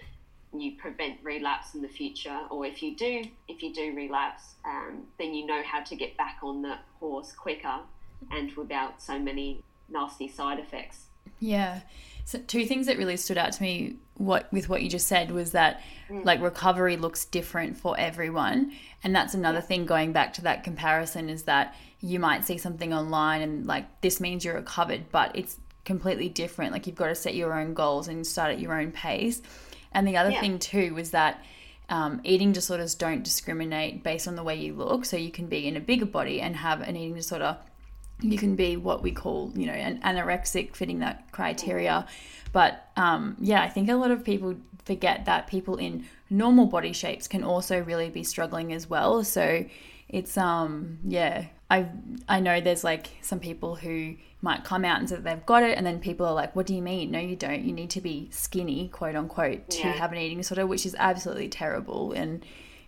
[0.52, 5.06] you prevent relapse in the future, or if you do, if you do relapse, um,
[5.20, 7.80] then you know how to get back on the horse quicker
[8.32, 11.06] and without so many nasty side effects.
[11.40, 11.82] Yeah.
[12.30, 15.32] So two things that really stood out to me what with what you just said
[15.32, 16.24] was that mm.
[16.24, 18.72] like recovery looks different for everyone.
[19.04, 22.94] And that's another thing going back to that comparison is that you might see something
[22.94, 26.72] online and like this means you're recovered but it's completely different.
[26.72, 29.42] Like you've got to set your own goals and start at your own pace.
[29.92, 30.40] And the other yeah.
[30.40, 31.44] thing too was that
[31.90, 35.06] um, eating disorders don't discriminate based on the way you look.
[35.06, 37.58] So you can be in a bigger body and have an eating disorder
[38.22, 42.06] you can be what we call, you know, an anorexic fitting that criteria.
[42.52, 44.56] But um, yeah, I think a lot of people
[44.86, 49.24] forget that people in normal body shapes can also really be struggling as well.
[49.24, 49.66] So
[50.10, 51.88] it's um yeah, I
[52.28, 55.78] I know there's like some people who might come out and say they've got it,
[55.78, 57.12] and then people are like, "What do you mean?
[57.12, 57.64] No, you don't.
[57.64, 59.94] You need to be skinny, quote unquote, to yeah.
[59.94, 62.14] have an eating disorder," which is absolutely terrible.
[62.14, 62.44] And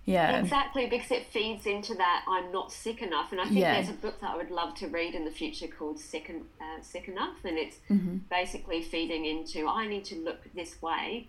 [0.06, 0.40] yeah.
[0.40, 3.32] Exactly, because it feeds into that I'm not sick enough.
[3.32, 3.76] And I think yeah.
[3.76, 6.82] there's a book that I would love to read in the future called Sick, uh,
[6.82, 7.38] sick Enough.
[7.44, 8.18] And it's mm-hmm.
[8.30, 11.28] basically feeding into I need to look this way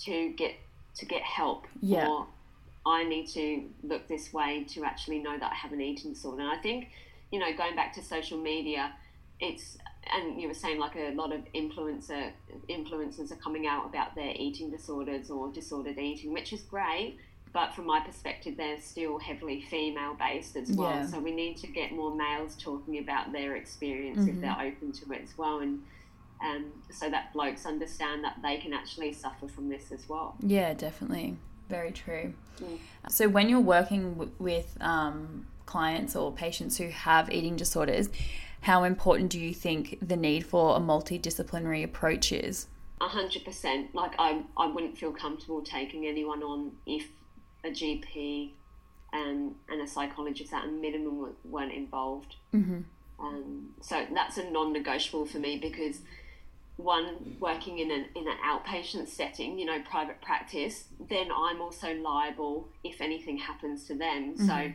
[0.00, 0.54] to get
[0.96, 1.66] to get help.
[1.80, 2.08] Yeah.
[2.08, 2.26] Or
[2.86, 6.42] I need to look this way to actually know that I have an eating disorder.
[6.42, 6.90] And I think,
[7.32, 8.92] you know, going back to social media,
[9.40, 9.78] it's
[10.14, 12.30] and you were saying like a lot of influencer
[12.68, 17.16] influencers are coming out about their eating disorders or disordered eating, which is great
[17.56, 20.90] but from my perspective, they're still heavily female based as well.
[20.90, 21.06] Yeah.
[21.06, 24.28] So we need to get more males talking about their experience mm-hmm.
[24.28, 25.82] if they're open to it as well, and
[26.42, 30.36] um, so that blokes understand that they can actually suffer from this as well.
[30.42, 31.38] Yeah, definitely,
[31.70, 32.34] very true.
[32.62, 32.78] Mm.
[33.08, 38.10] So when you're working w- with um, clients or patients who have eating disorders,
[38.60, 42.66] how important do you think the need for a multidisciplinary approach is?
[43.00, 43.94] A hundred percent.
[43.94, 47.08] Like I, I wouldn't feel comfortable taking anyone on if
[47.64, 48.50] a GP
[49.12, 52.36] and, and a psychologist at a minimum weren't involved.
[52.54, 52.80] Mm-hmm.
[53.18, 56.00] Um, so that's a non-negotiable for me because
[56.76, 61.94] one working in an in an outpatient setting, you know, private practice, then I'm also
[61.94, 64.34] liable if anything happens to them.
[64.34, 64.46] Mm-hmm.
[64.46, 64.72] So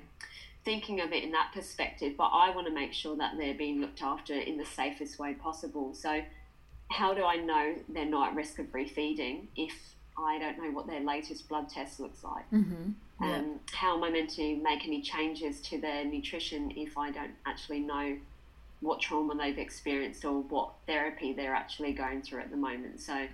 [0.65, 3.81] thinking of it in that perspective, but I want to make sure that they're being
[3.81, 5.93] looked after in the safest way possible.
[5.93, 6.21] So
[6.89, 9.73] how do I know they're not at risk of refeeding if
[10.17, 12.49] I don't know what their latest blood test looks like.
[12.51, 12.91] Mm-hmm.
[13.21, 13.35] Yeah.
[13.37, 17.31] Um, how am I meant to make any changes to their nutrition if I don't
[17.45, 18.17] actually know
[18.81, 22.99] what trauma they've experienced or what therapy they're actually going through at the moment?
[22.99, 23.27] So,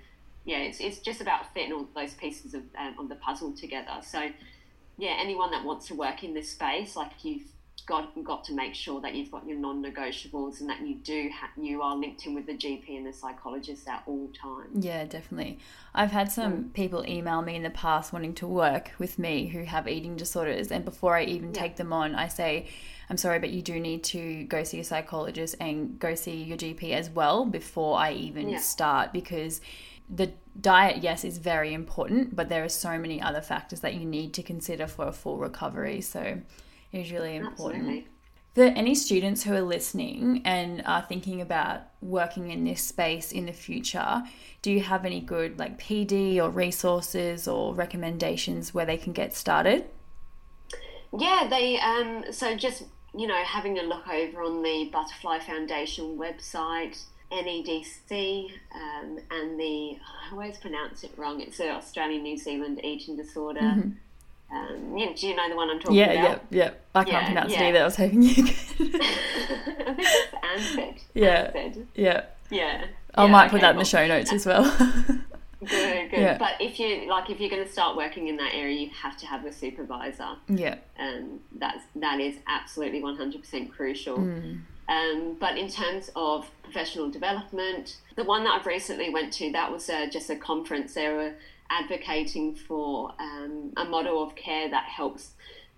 [0.46, 4.00] yeah, it's, it's just about fitting all those pieces of, um, of the puzzle together.
[4.04, 4.30] So,
[4.98, 7.44] yeah, anyone that wants to work in this space, like you've
[7.86, 11.52] got got to make sure that you've got your non-negotiables and that you do ha-
[11.56, 14.84] you are linked in with the GP and the psychologist at all times.
[14.86, 15.60] Yeah, definitely.
[15.94, 16.74] I've had some mm.
[16.74, 20.72] people email me in the past wanting to work with me who have eating disorders,
[20.72, 21.62] and before I even yeah.
[21.62, 22.68] take them on, I say.
[23.10, 26.58] I'm sorry, but you do need to go see a psychologist and go see your
[26.58, 28.60] GP as well before I even yeah.
[28.60, 29.62] start because
[30.10, 34.06] the diet, yes, is very important, but there are so many other factors that you
[34.06, 36.02] need to consider for a full recovery.
[36.02, 36.42] So,
[36.98, 37.84] is really important.
[37.84, 38.08] Absolutely.
[38.54, 43.46] For any students who are listening and are thinking about working in this space in
[43.46, 44.24] the future,
[44.64, 49.36] do you have any good like PD or resources or recommendations where they can get
[49.36, 49.86] started?
[51.16, 52.86] Yeah, they um, so just
[53.16, 57.00] you know having a look over on the Butterfly Foundation website,
[57.32, 61.42] NEDC, um, and the I always pronounce it wrong.
[61.42, 63.62] It's the Australian New Zealand Eating Disorder.
[63.62, 63.90] Mm-hmm
[64.52, 66.44] um, yeah, do you know the one I'm talking yeah, about?
[66.50, 66.72] Yeah, yeah, yeah.
[66.96, 67.62] I can't yeah, pronounce yeah.
[67.62, 67.80] it either.
[67.80, 68.46] I was hoping you could.
[68.50, 71.02] I think it's ANZD.
[71.14, 71.72] Yeah.
[71.96, 72.24] Yeah.
[72.50, 72.86] Yeah.
[73.16, 74.64] I yeah, might put that in the show notes as well.
[75.60, 76.12] good, good.
[76.12, 76.38] Yeah.
[76.38, 79.18] But if you like, if you're going to start working in that area, you have
[79.18, 80.36] to have a supervisor.
[80.48, 80.76] Yeah.
[80.98, 84.18] And that's that is absolutely 100% crucial.
[84.18, 84.62] Mm.
[84.90, 89.70] Um, but in terms of professional development, the one that I've recently went to, that
[89.72, 90.94] was uh, just a conference.
[90.94, 91.34] There were
[91.70, 95.32] advocating for um, a model of care that helps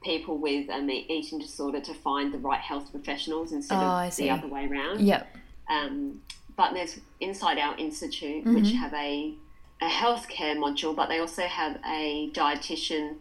[0.04, 4.30] people with um, eating disorder to find the right health professionals instead oh, of the
[4.30, 5.02] other way around.
[5.02, 5.28] Yep.
[5.70, 6.22] Um,
[6.56, 8.56] but there's Inside Out Institute, mm-hmm.
[8.56, 9.34] which have a
[9.82, 13.16] a healthcare module, but they also have a dietitian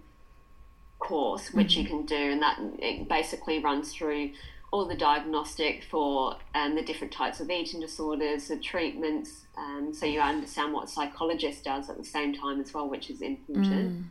[0.98, 1.80] course which mm-hmm.
[1.80, 4.30] you can do, and that it basically runs through
[4.70, 10.06] all the diagnostic for um, the different types of eating disorders, the treatments, um, so
[10.06, 13.92] you understand what a psychologist does at the same time as well, which is important.
[13.92, 14.04] Mm.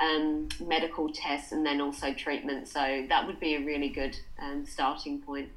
[0.00, 2.66] Um, medical tests and then also treatment.
[2.68, 5.50] So that would be a really good um, starting point.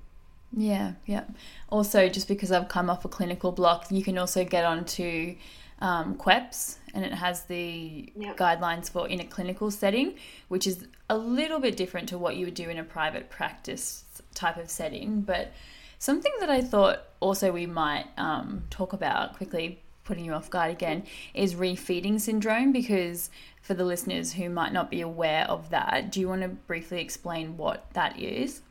[0.55, 1.24] Yeah, yeah.
[1.70, 5.36] Also, just because I've come off a clinical block, you can also get onto
[5.80, 8.38] um, QHEPS and it has the Yep.
[8.38, 10.16] guidelines for in a clinical setting,
[10.47, 14.03] which is a little bit different to what you would do in a private practice
[14.38, 15.21] type of setting.
[15.21, 15.51] But
[15.99, 20.71] something that I thought also we might um, talk about quickly, putting you off guard
[20.71, 23.29] again, is refeeding syndrome because
[23.61, 27.01] for the listeners who might not be aware of that, do you want to briefly
[27.01, 28.61] explain what that is?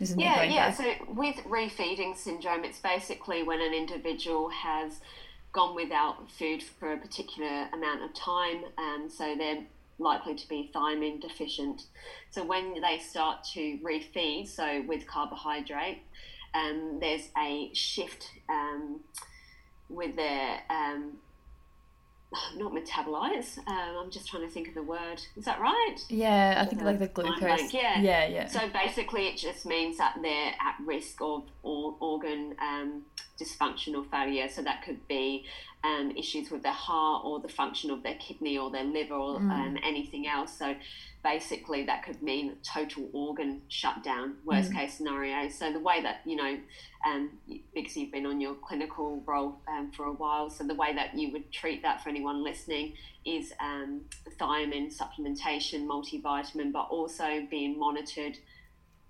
[0.00, 0.68] Is me Yeah, yeah.
[0.68, 0.76] back.
[0.76, 5.00] So with refeeding syndrome, it's basically when an individual has
[5.52, 9.62] gone without food for a particular amount of time, um, so they're
[9.98, 11.82] likely to be thiamine deficient.
[12.30, 16.02] So when they start to refeed, so with carbohydrate,
[16.54, 19.00] um, there's a shift um,
[19.88, 21.18] with their um,
[22.56, 23.58] not metabolites.
[23.66, 25.20] Um, I'm just trying to think of the word.
[25.36, 25.96] Is that right?
[26.08, 27.72] Yeah, I think like the glucose.
[27.72, 28.00] yeah.
[28.00, 28.46] yeah, yeah.
[28.46, 33.02] So basically, it just means that they're at risk of or, organ um,
[33.40, 34.48] dysfunction or failure.
[34.48, 35.44] So that could be
[35.84, 39.36] um, issues with their heart or the function of their kidney or their liver or
[39.36, 40.58] um, anything else.
[40.58, 40.74] So
[41.22, 45.48] basically, that could mean total organ shutdown, worst case scenario.
[45.50, 46.58] So the way that, you know,
[47.06, 47.30] um,
[47.74, 51.16] because you've been on your clinical role um, for a while, so the way that
[51.18, 52.94] you would treat that for anyone listening
[53.26, 54.00] is um,
[54.40, 58.38] thiamine supplementation, multivitamin, but also being monitored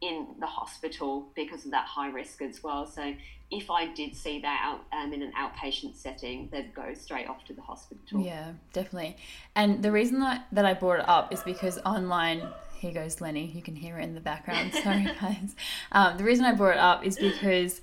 [0.09, 2.87] in the hospital because of that high risk as well.
[2.87, 3.15] So
[3.51, 7.45] if I did see that out um, in an outpatient setting, they'd go straight off
[7.47, 8.21] to the hospital.
[8.21, 9.17] Yeah, definitely.
[9.55, 12.43] And the reason that, that I brought it up is because online,
[12.79, 14.73] here goes Lenny, you can hear it in the background.
[14.83, 15.55] Sorry, guys.
[15.93, 17.81] Um, the reason I brought it up is because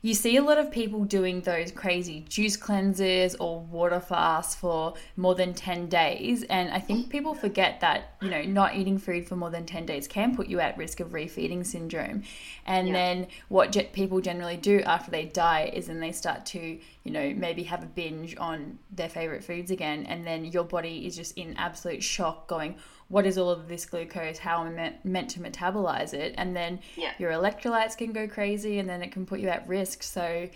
[0.00, 4.94] you see a lot of people doing those crazy juice cleanses or water fasts for
[5.16, 6.44] more than 10 days.
[6.44, 9.86] And I think people forget that, you know, not eating food for more than 10
[9.86, 12.22] days can put you at risk of refeeding syndrome.
[12.64, 12.94] And Yeah.
[12.94, 17.34] then what people generally do after they diet is then they start to, you know,
[17.34, 20.06] maybe have a binge on their favorite foods again.
[20.06, 22.76] And then your body is just in absolute shock going,
[23.08, 24.38] what is all of this glucose?
[24.38, 26.34] How am I meant, meant to metabolize it?
[26.36, 27.12] And then Yeah.
[27.18, 30.02] your electrolytes can go crazy and then it can put you at risk.
[30.02, 30.48] So,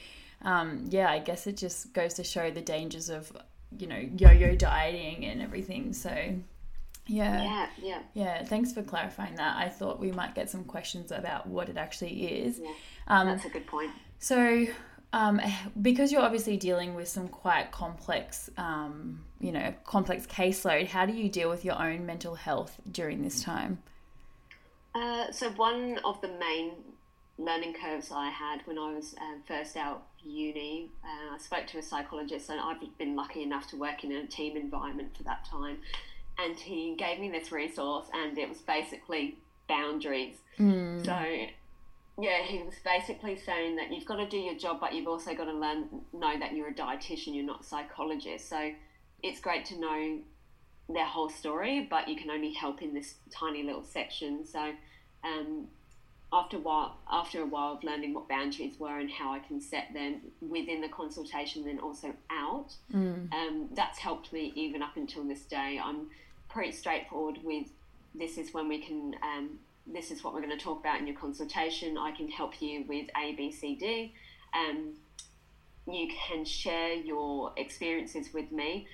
[0.42, 3.32] um, yeah, I guess it just goes to show the dangers of,
[3.78, 5.92] you know, yo yo dieting and everything.
[5.94, 6.11] So,
[7.07, 7.42] yeah.
[7.42, 7.98] Yeah, yeah.
[8.14, 9.57] Yeah, thanks for clarifying that.
[9.57, 12.61] I thought we might get some questions about what it actually is.
[12.62, 12.70] Yeah.
[13.09, 13.90] Um, That's a good point.
[14.18, 14.66] so,
[15.12, 15.40] um,
[15.80, 21.12] because you're obviously dealing with some quite complex, um, you know, complex caseload, how do
[21.12, 23.78] you deal with your own mental health during this time?
[24.94, 26.72] Uh, so one of the main
[27.38, 31.78] learning curves I had when I was um, first out uni, uh, I spoke to
[31.78, 35.44] a psychologist, and I've been lucky enough to work in a team environment for that
[35.44, 35.78] time.
[36.38, 39.38] And he gave me this resource, and it was basically
[39.68, 40.36] boundaries.
[41.04, 41.46] So,
[42.18, 45.34] yeah, he was basically saying that you've got to do your job, but you've also
[45.34, 48.48] got to learn know that you're a dietitian, you're not a psychologist.
[48.48, 48.72] So,
[49.22, 50.18] it's great to know
[50.88, 54.44] their whole story, but you can only help in this tiny little section.
[54.44, 54.72] So,
[55.24, 55.68] um,
[56.32, 59.60] after a while, after a while of learning what boundaries were and how I can
[59.60, 62.74] set them within the consultation, then also out,
[63.32, 65.80] um, that's helped me even up until this day.
[65.82, 66.08] I'm
[66.48, 67.68] pretty straightforward with
[68.14, 69.16] this is when we can.
[69.22, 71.98] Um, this is what we're going to talk about in your consultation.
[71.98, 74.14] I can help you with A, B, C, D.
[74.54, 74.94] Um,
[75.86, 78.86] you can share your experiences with me.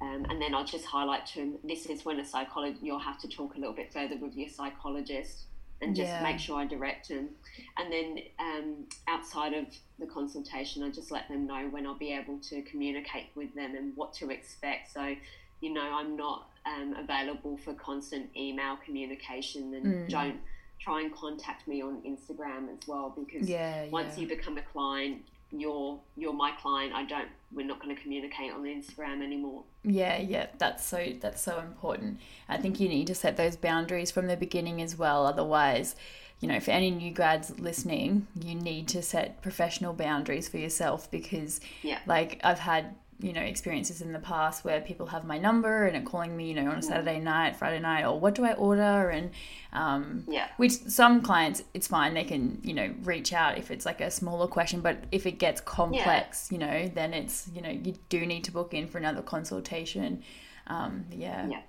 [0.00, 3.18] Um, and then I'll just highlight to them this is when a psychologist, you'll have
[3.20, 5.44] to talk a little bit further with your psychologist
[5.82, 6.22] and just Yeah.
[6.22, 7.30] make sure I direct them.
[7.78, 9.66] And then um, outside of
[9.98, 13.74] the consultation, I just let them know when I'll be able to communicate with them
[13.74, 14.92] and what to expect.
[14.92, 15.16] So,
[15.60, 20.08] you know, I'm not um, available for constant email communication and Mm.
[20.08, 20.40] don't
[20.78, 24.22] try and contact me on Instagram as well because Yeah, once yeah.
[24.22, 26.92] you become a client, you're you're my client.
[26.92, 27.28] I don't.
[27.52, 29.62] We're not going to communicate on Instagram anymore.
[29.84, 32.18] Yeah, yeah, that's so that's so important.
[32.48, 35.24] I think you need to set those boundaries from the beginning as well.
[35.24, 35.94] Otherwise,
[36.40, 41.08] you know, for any new grads listening, you need to set professional boundaries for yourself
[41.10, 42.00] because Yeah.
[42.06, 45.96] like I've had, you know, experiences in the past where people have my number and
[45.96, 48.52] are calling me, you know, on a Saturday night, Friday night, or what do I
[48.54, 49.10] order?
[49.10, 49.30] And
[49.72, 50.48] um, Yeah.
[50.56, 54.10] which some clients it's fine they can you know reach out if it's like a
[54.10, 58.24] smaller question but if it gets complex you know then it's you know you do
[58.24, 60.22] need to book in for another consultation
[60.68, 61.60] um, yeah, Yeah.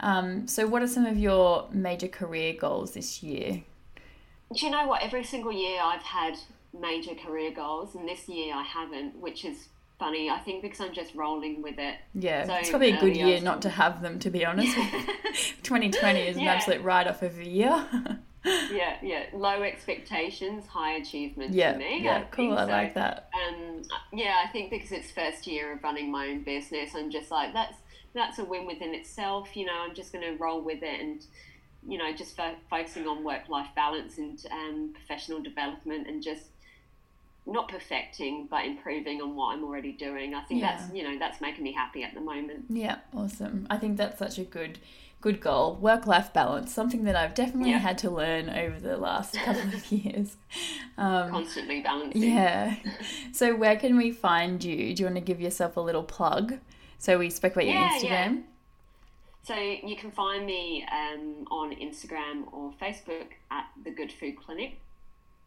[0.00, 3.62] Um, so what are some of your major career goals this year
[4.54, 5.02] Do you know what?
[5.02, 6.34] Every single year I've had
[6.78, 9.68] major career goals, and this year I haven't, which is
[10.02, 10.28] funny.
[10.28, 11.96] I think because I'm just rolling with it.
[12.14, 14.74] yeah So it's probably a good year not to have them to be honest
[15.62, 17.86] 2020 is an absolute write-off of a year
[18.72, 19.26] yeah, yeah.
[19.32, 22.02] Low expectations, high achievement yeah, for me.
[22.02, 22.58] Yeah, I cool.
[22.58, 22.70] I so.
[22.72, 23.30] like that.
[23.48, 23.82] Um,
[24.12, 27.52] yeah, I think because it's first year of running my own business, I'm just like
[27.52, 27.76] that's
[28.14, 29.56] that's a win within itself.
[29.56, 31.24] You know, I'm just going to roll with it and
[31.86, 36.46] you know just fo- focusing on work life balance and um, professional development and just
[37.46, 40.34] not perfecting but improving on what I'm already doing.
[40.34, 40.76] I think Yeah.
[40.76, 42.66] that's you know that's making me happy at the moment.
[42.68, 43.66] Yeah, awesome.
[43.70, 44.78] I think that's such a good
[45.20, 45.76] good goal.
[45.76, 47.78] Work life balance, something that I've definitely Yeah.
[47.78, 50.36] had to learn over the last couple of years.
[50.98, 52.22] Um, Constantly balancing.
[52.22, 52.74] yeah.
[53.32, 54.94] So where can we find you?
[54.94, 56.58] Do you want to give yourself a little plug?
[56.98, 58.28] So we spoke about Yeah, your yeah.
[58.28, 58.42] Instagram.
[59.44, 64.78] So you can find me um, on Instagram or Facebook at the Good Food Clinic,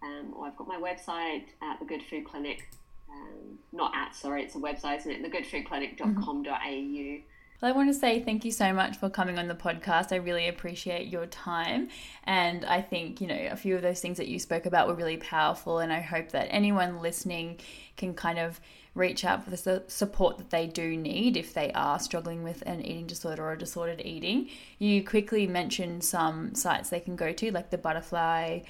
[0.06, 2.70] um, or I've got my website at the Good Food Clinic.
[3.10, 5.24] Um, not at, sorry, it's a website, isn't it?
[5.24, 7.22] Thegoodfoodclinic.com.au.
[7.62, 10.12] Well, I want to say thank you so much for coming on the podcast.
[10.12, 11.88] I really appreciate your time.
[12.26, 14.93] And I think, you know, a few of those things that you spoke about were
[14.93, 15.80] really powerful.
[15.80, 17.60] And I hope that anyone listening
[17.95, 18.60] can kind of
[18.93, 22.82] reach out for the support that they do need if they are struggling with an
[22.86, 24.49] eating disorder or disordered eating.
[24.78, 28.62] You quickly mentioned some sites they can go to, like the Butterfly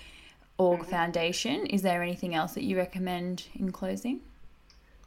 [0.57, 1.65] Org Foundation.
[1.65, 4.21] Is there anything else that you recommend in closing?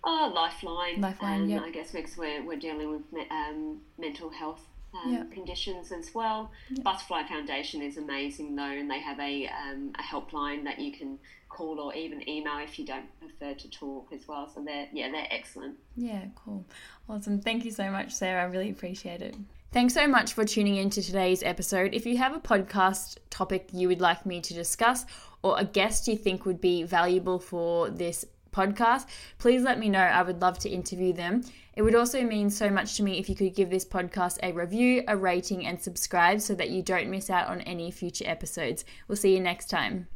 [0.05, 1.01] Oh, Lifeline.
[1.01, 1.63] Lifeline, um, yep.
[1.63, 4.61] I guess because we're, we're dealing with me- um, mental health
[4.95, 5.33] um, Yep.
[5.33, 6.51] conditions as well.
[6.83, 11.19] Butterfly Foundation is amazing though, and they have a, um, a helpline that you can
[11.49, 14.51] call or even email if you don't prefer to talk as well.
[14.55, 15.77] So they're yeah they're excellent.
[15.97, 16.65] Yeah, cool.
[17.09, 17.41] Awesome.
[17.41, 18.43] Thank you so much, Sarah.
[18.43, 19.35] I really appreciate it.
[19.73, 21.93] Thanks so much for tuning in to today's episode.
[21.93, 25.05] If you have a podcast topic you would like me to discuss
[25.43, 29.07] or a guest you think would be valuable for this podcast,
[29.39, 30.01] please let me know.
[30.01, 31.43] I would love to interview them.
[31.75, 34.53] It would also mean so much to me if you could give this podcast a
[34.53, 38.85] review, a rating, and subscribe so that you don't miss out on any future episodes.
[39.07, 40.07] We'll see you next time.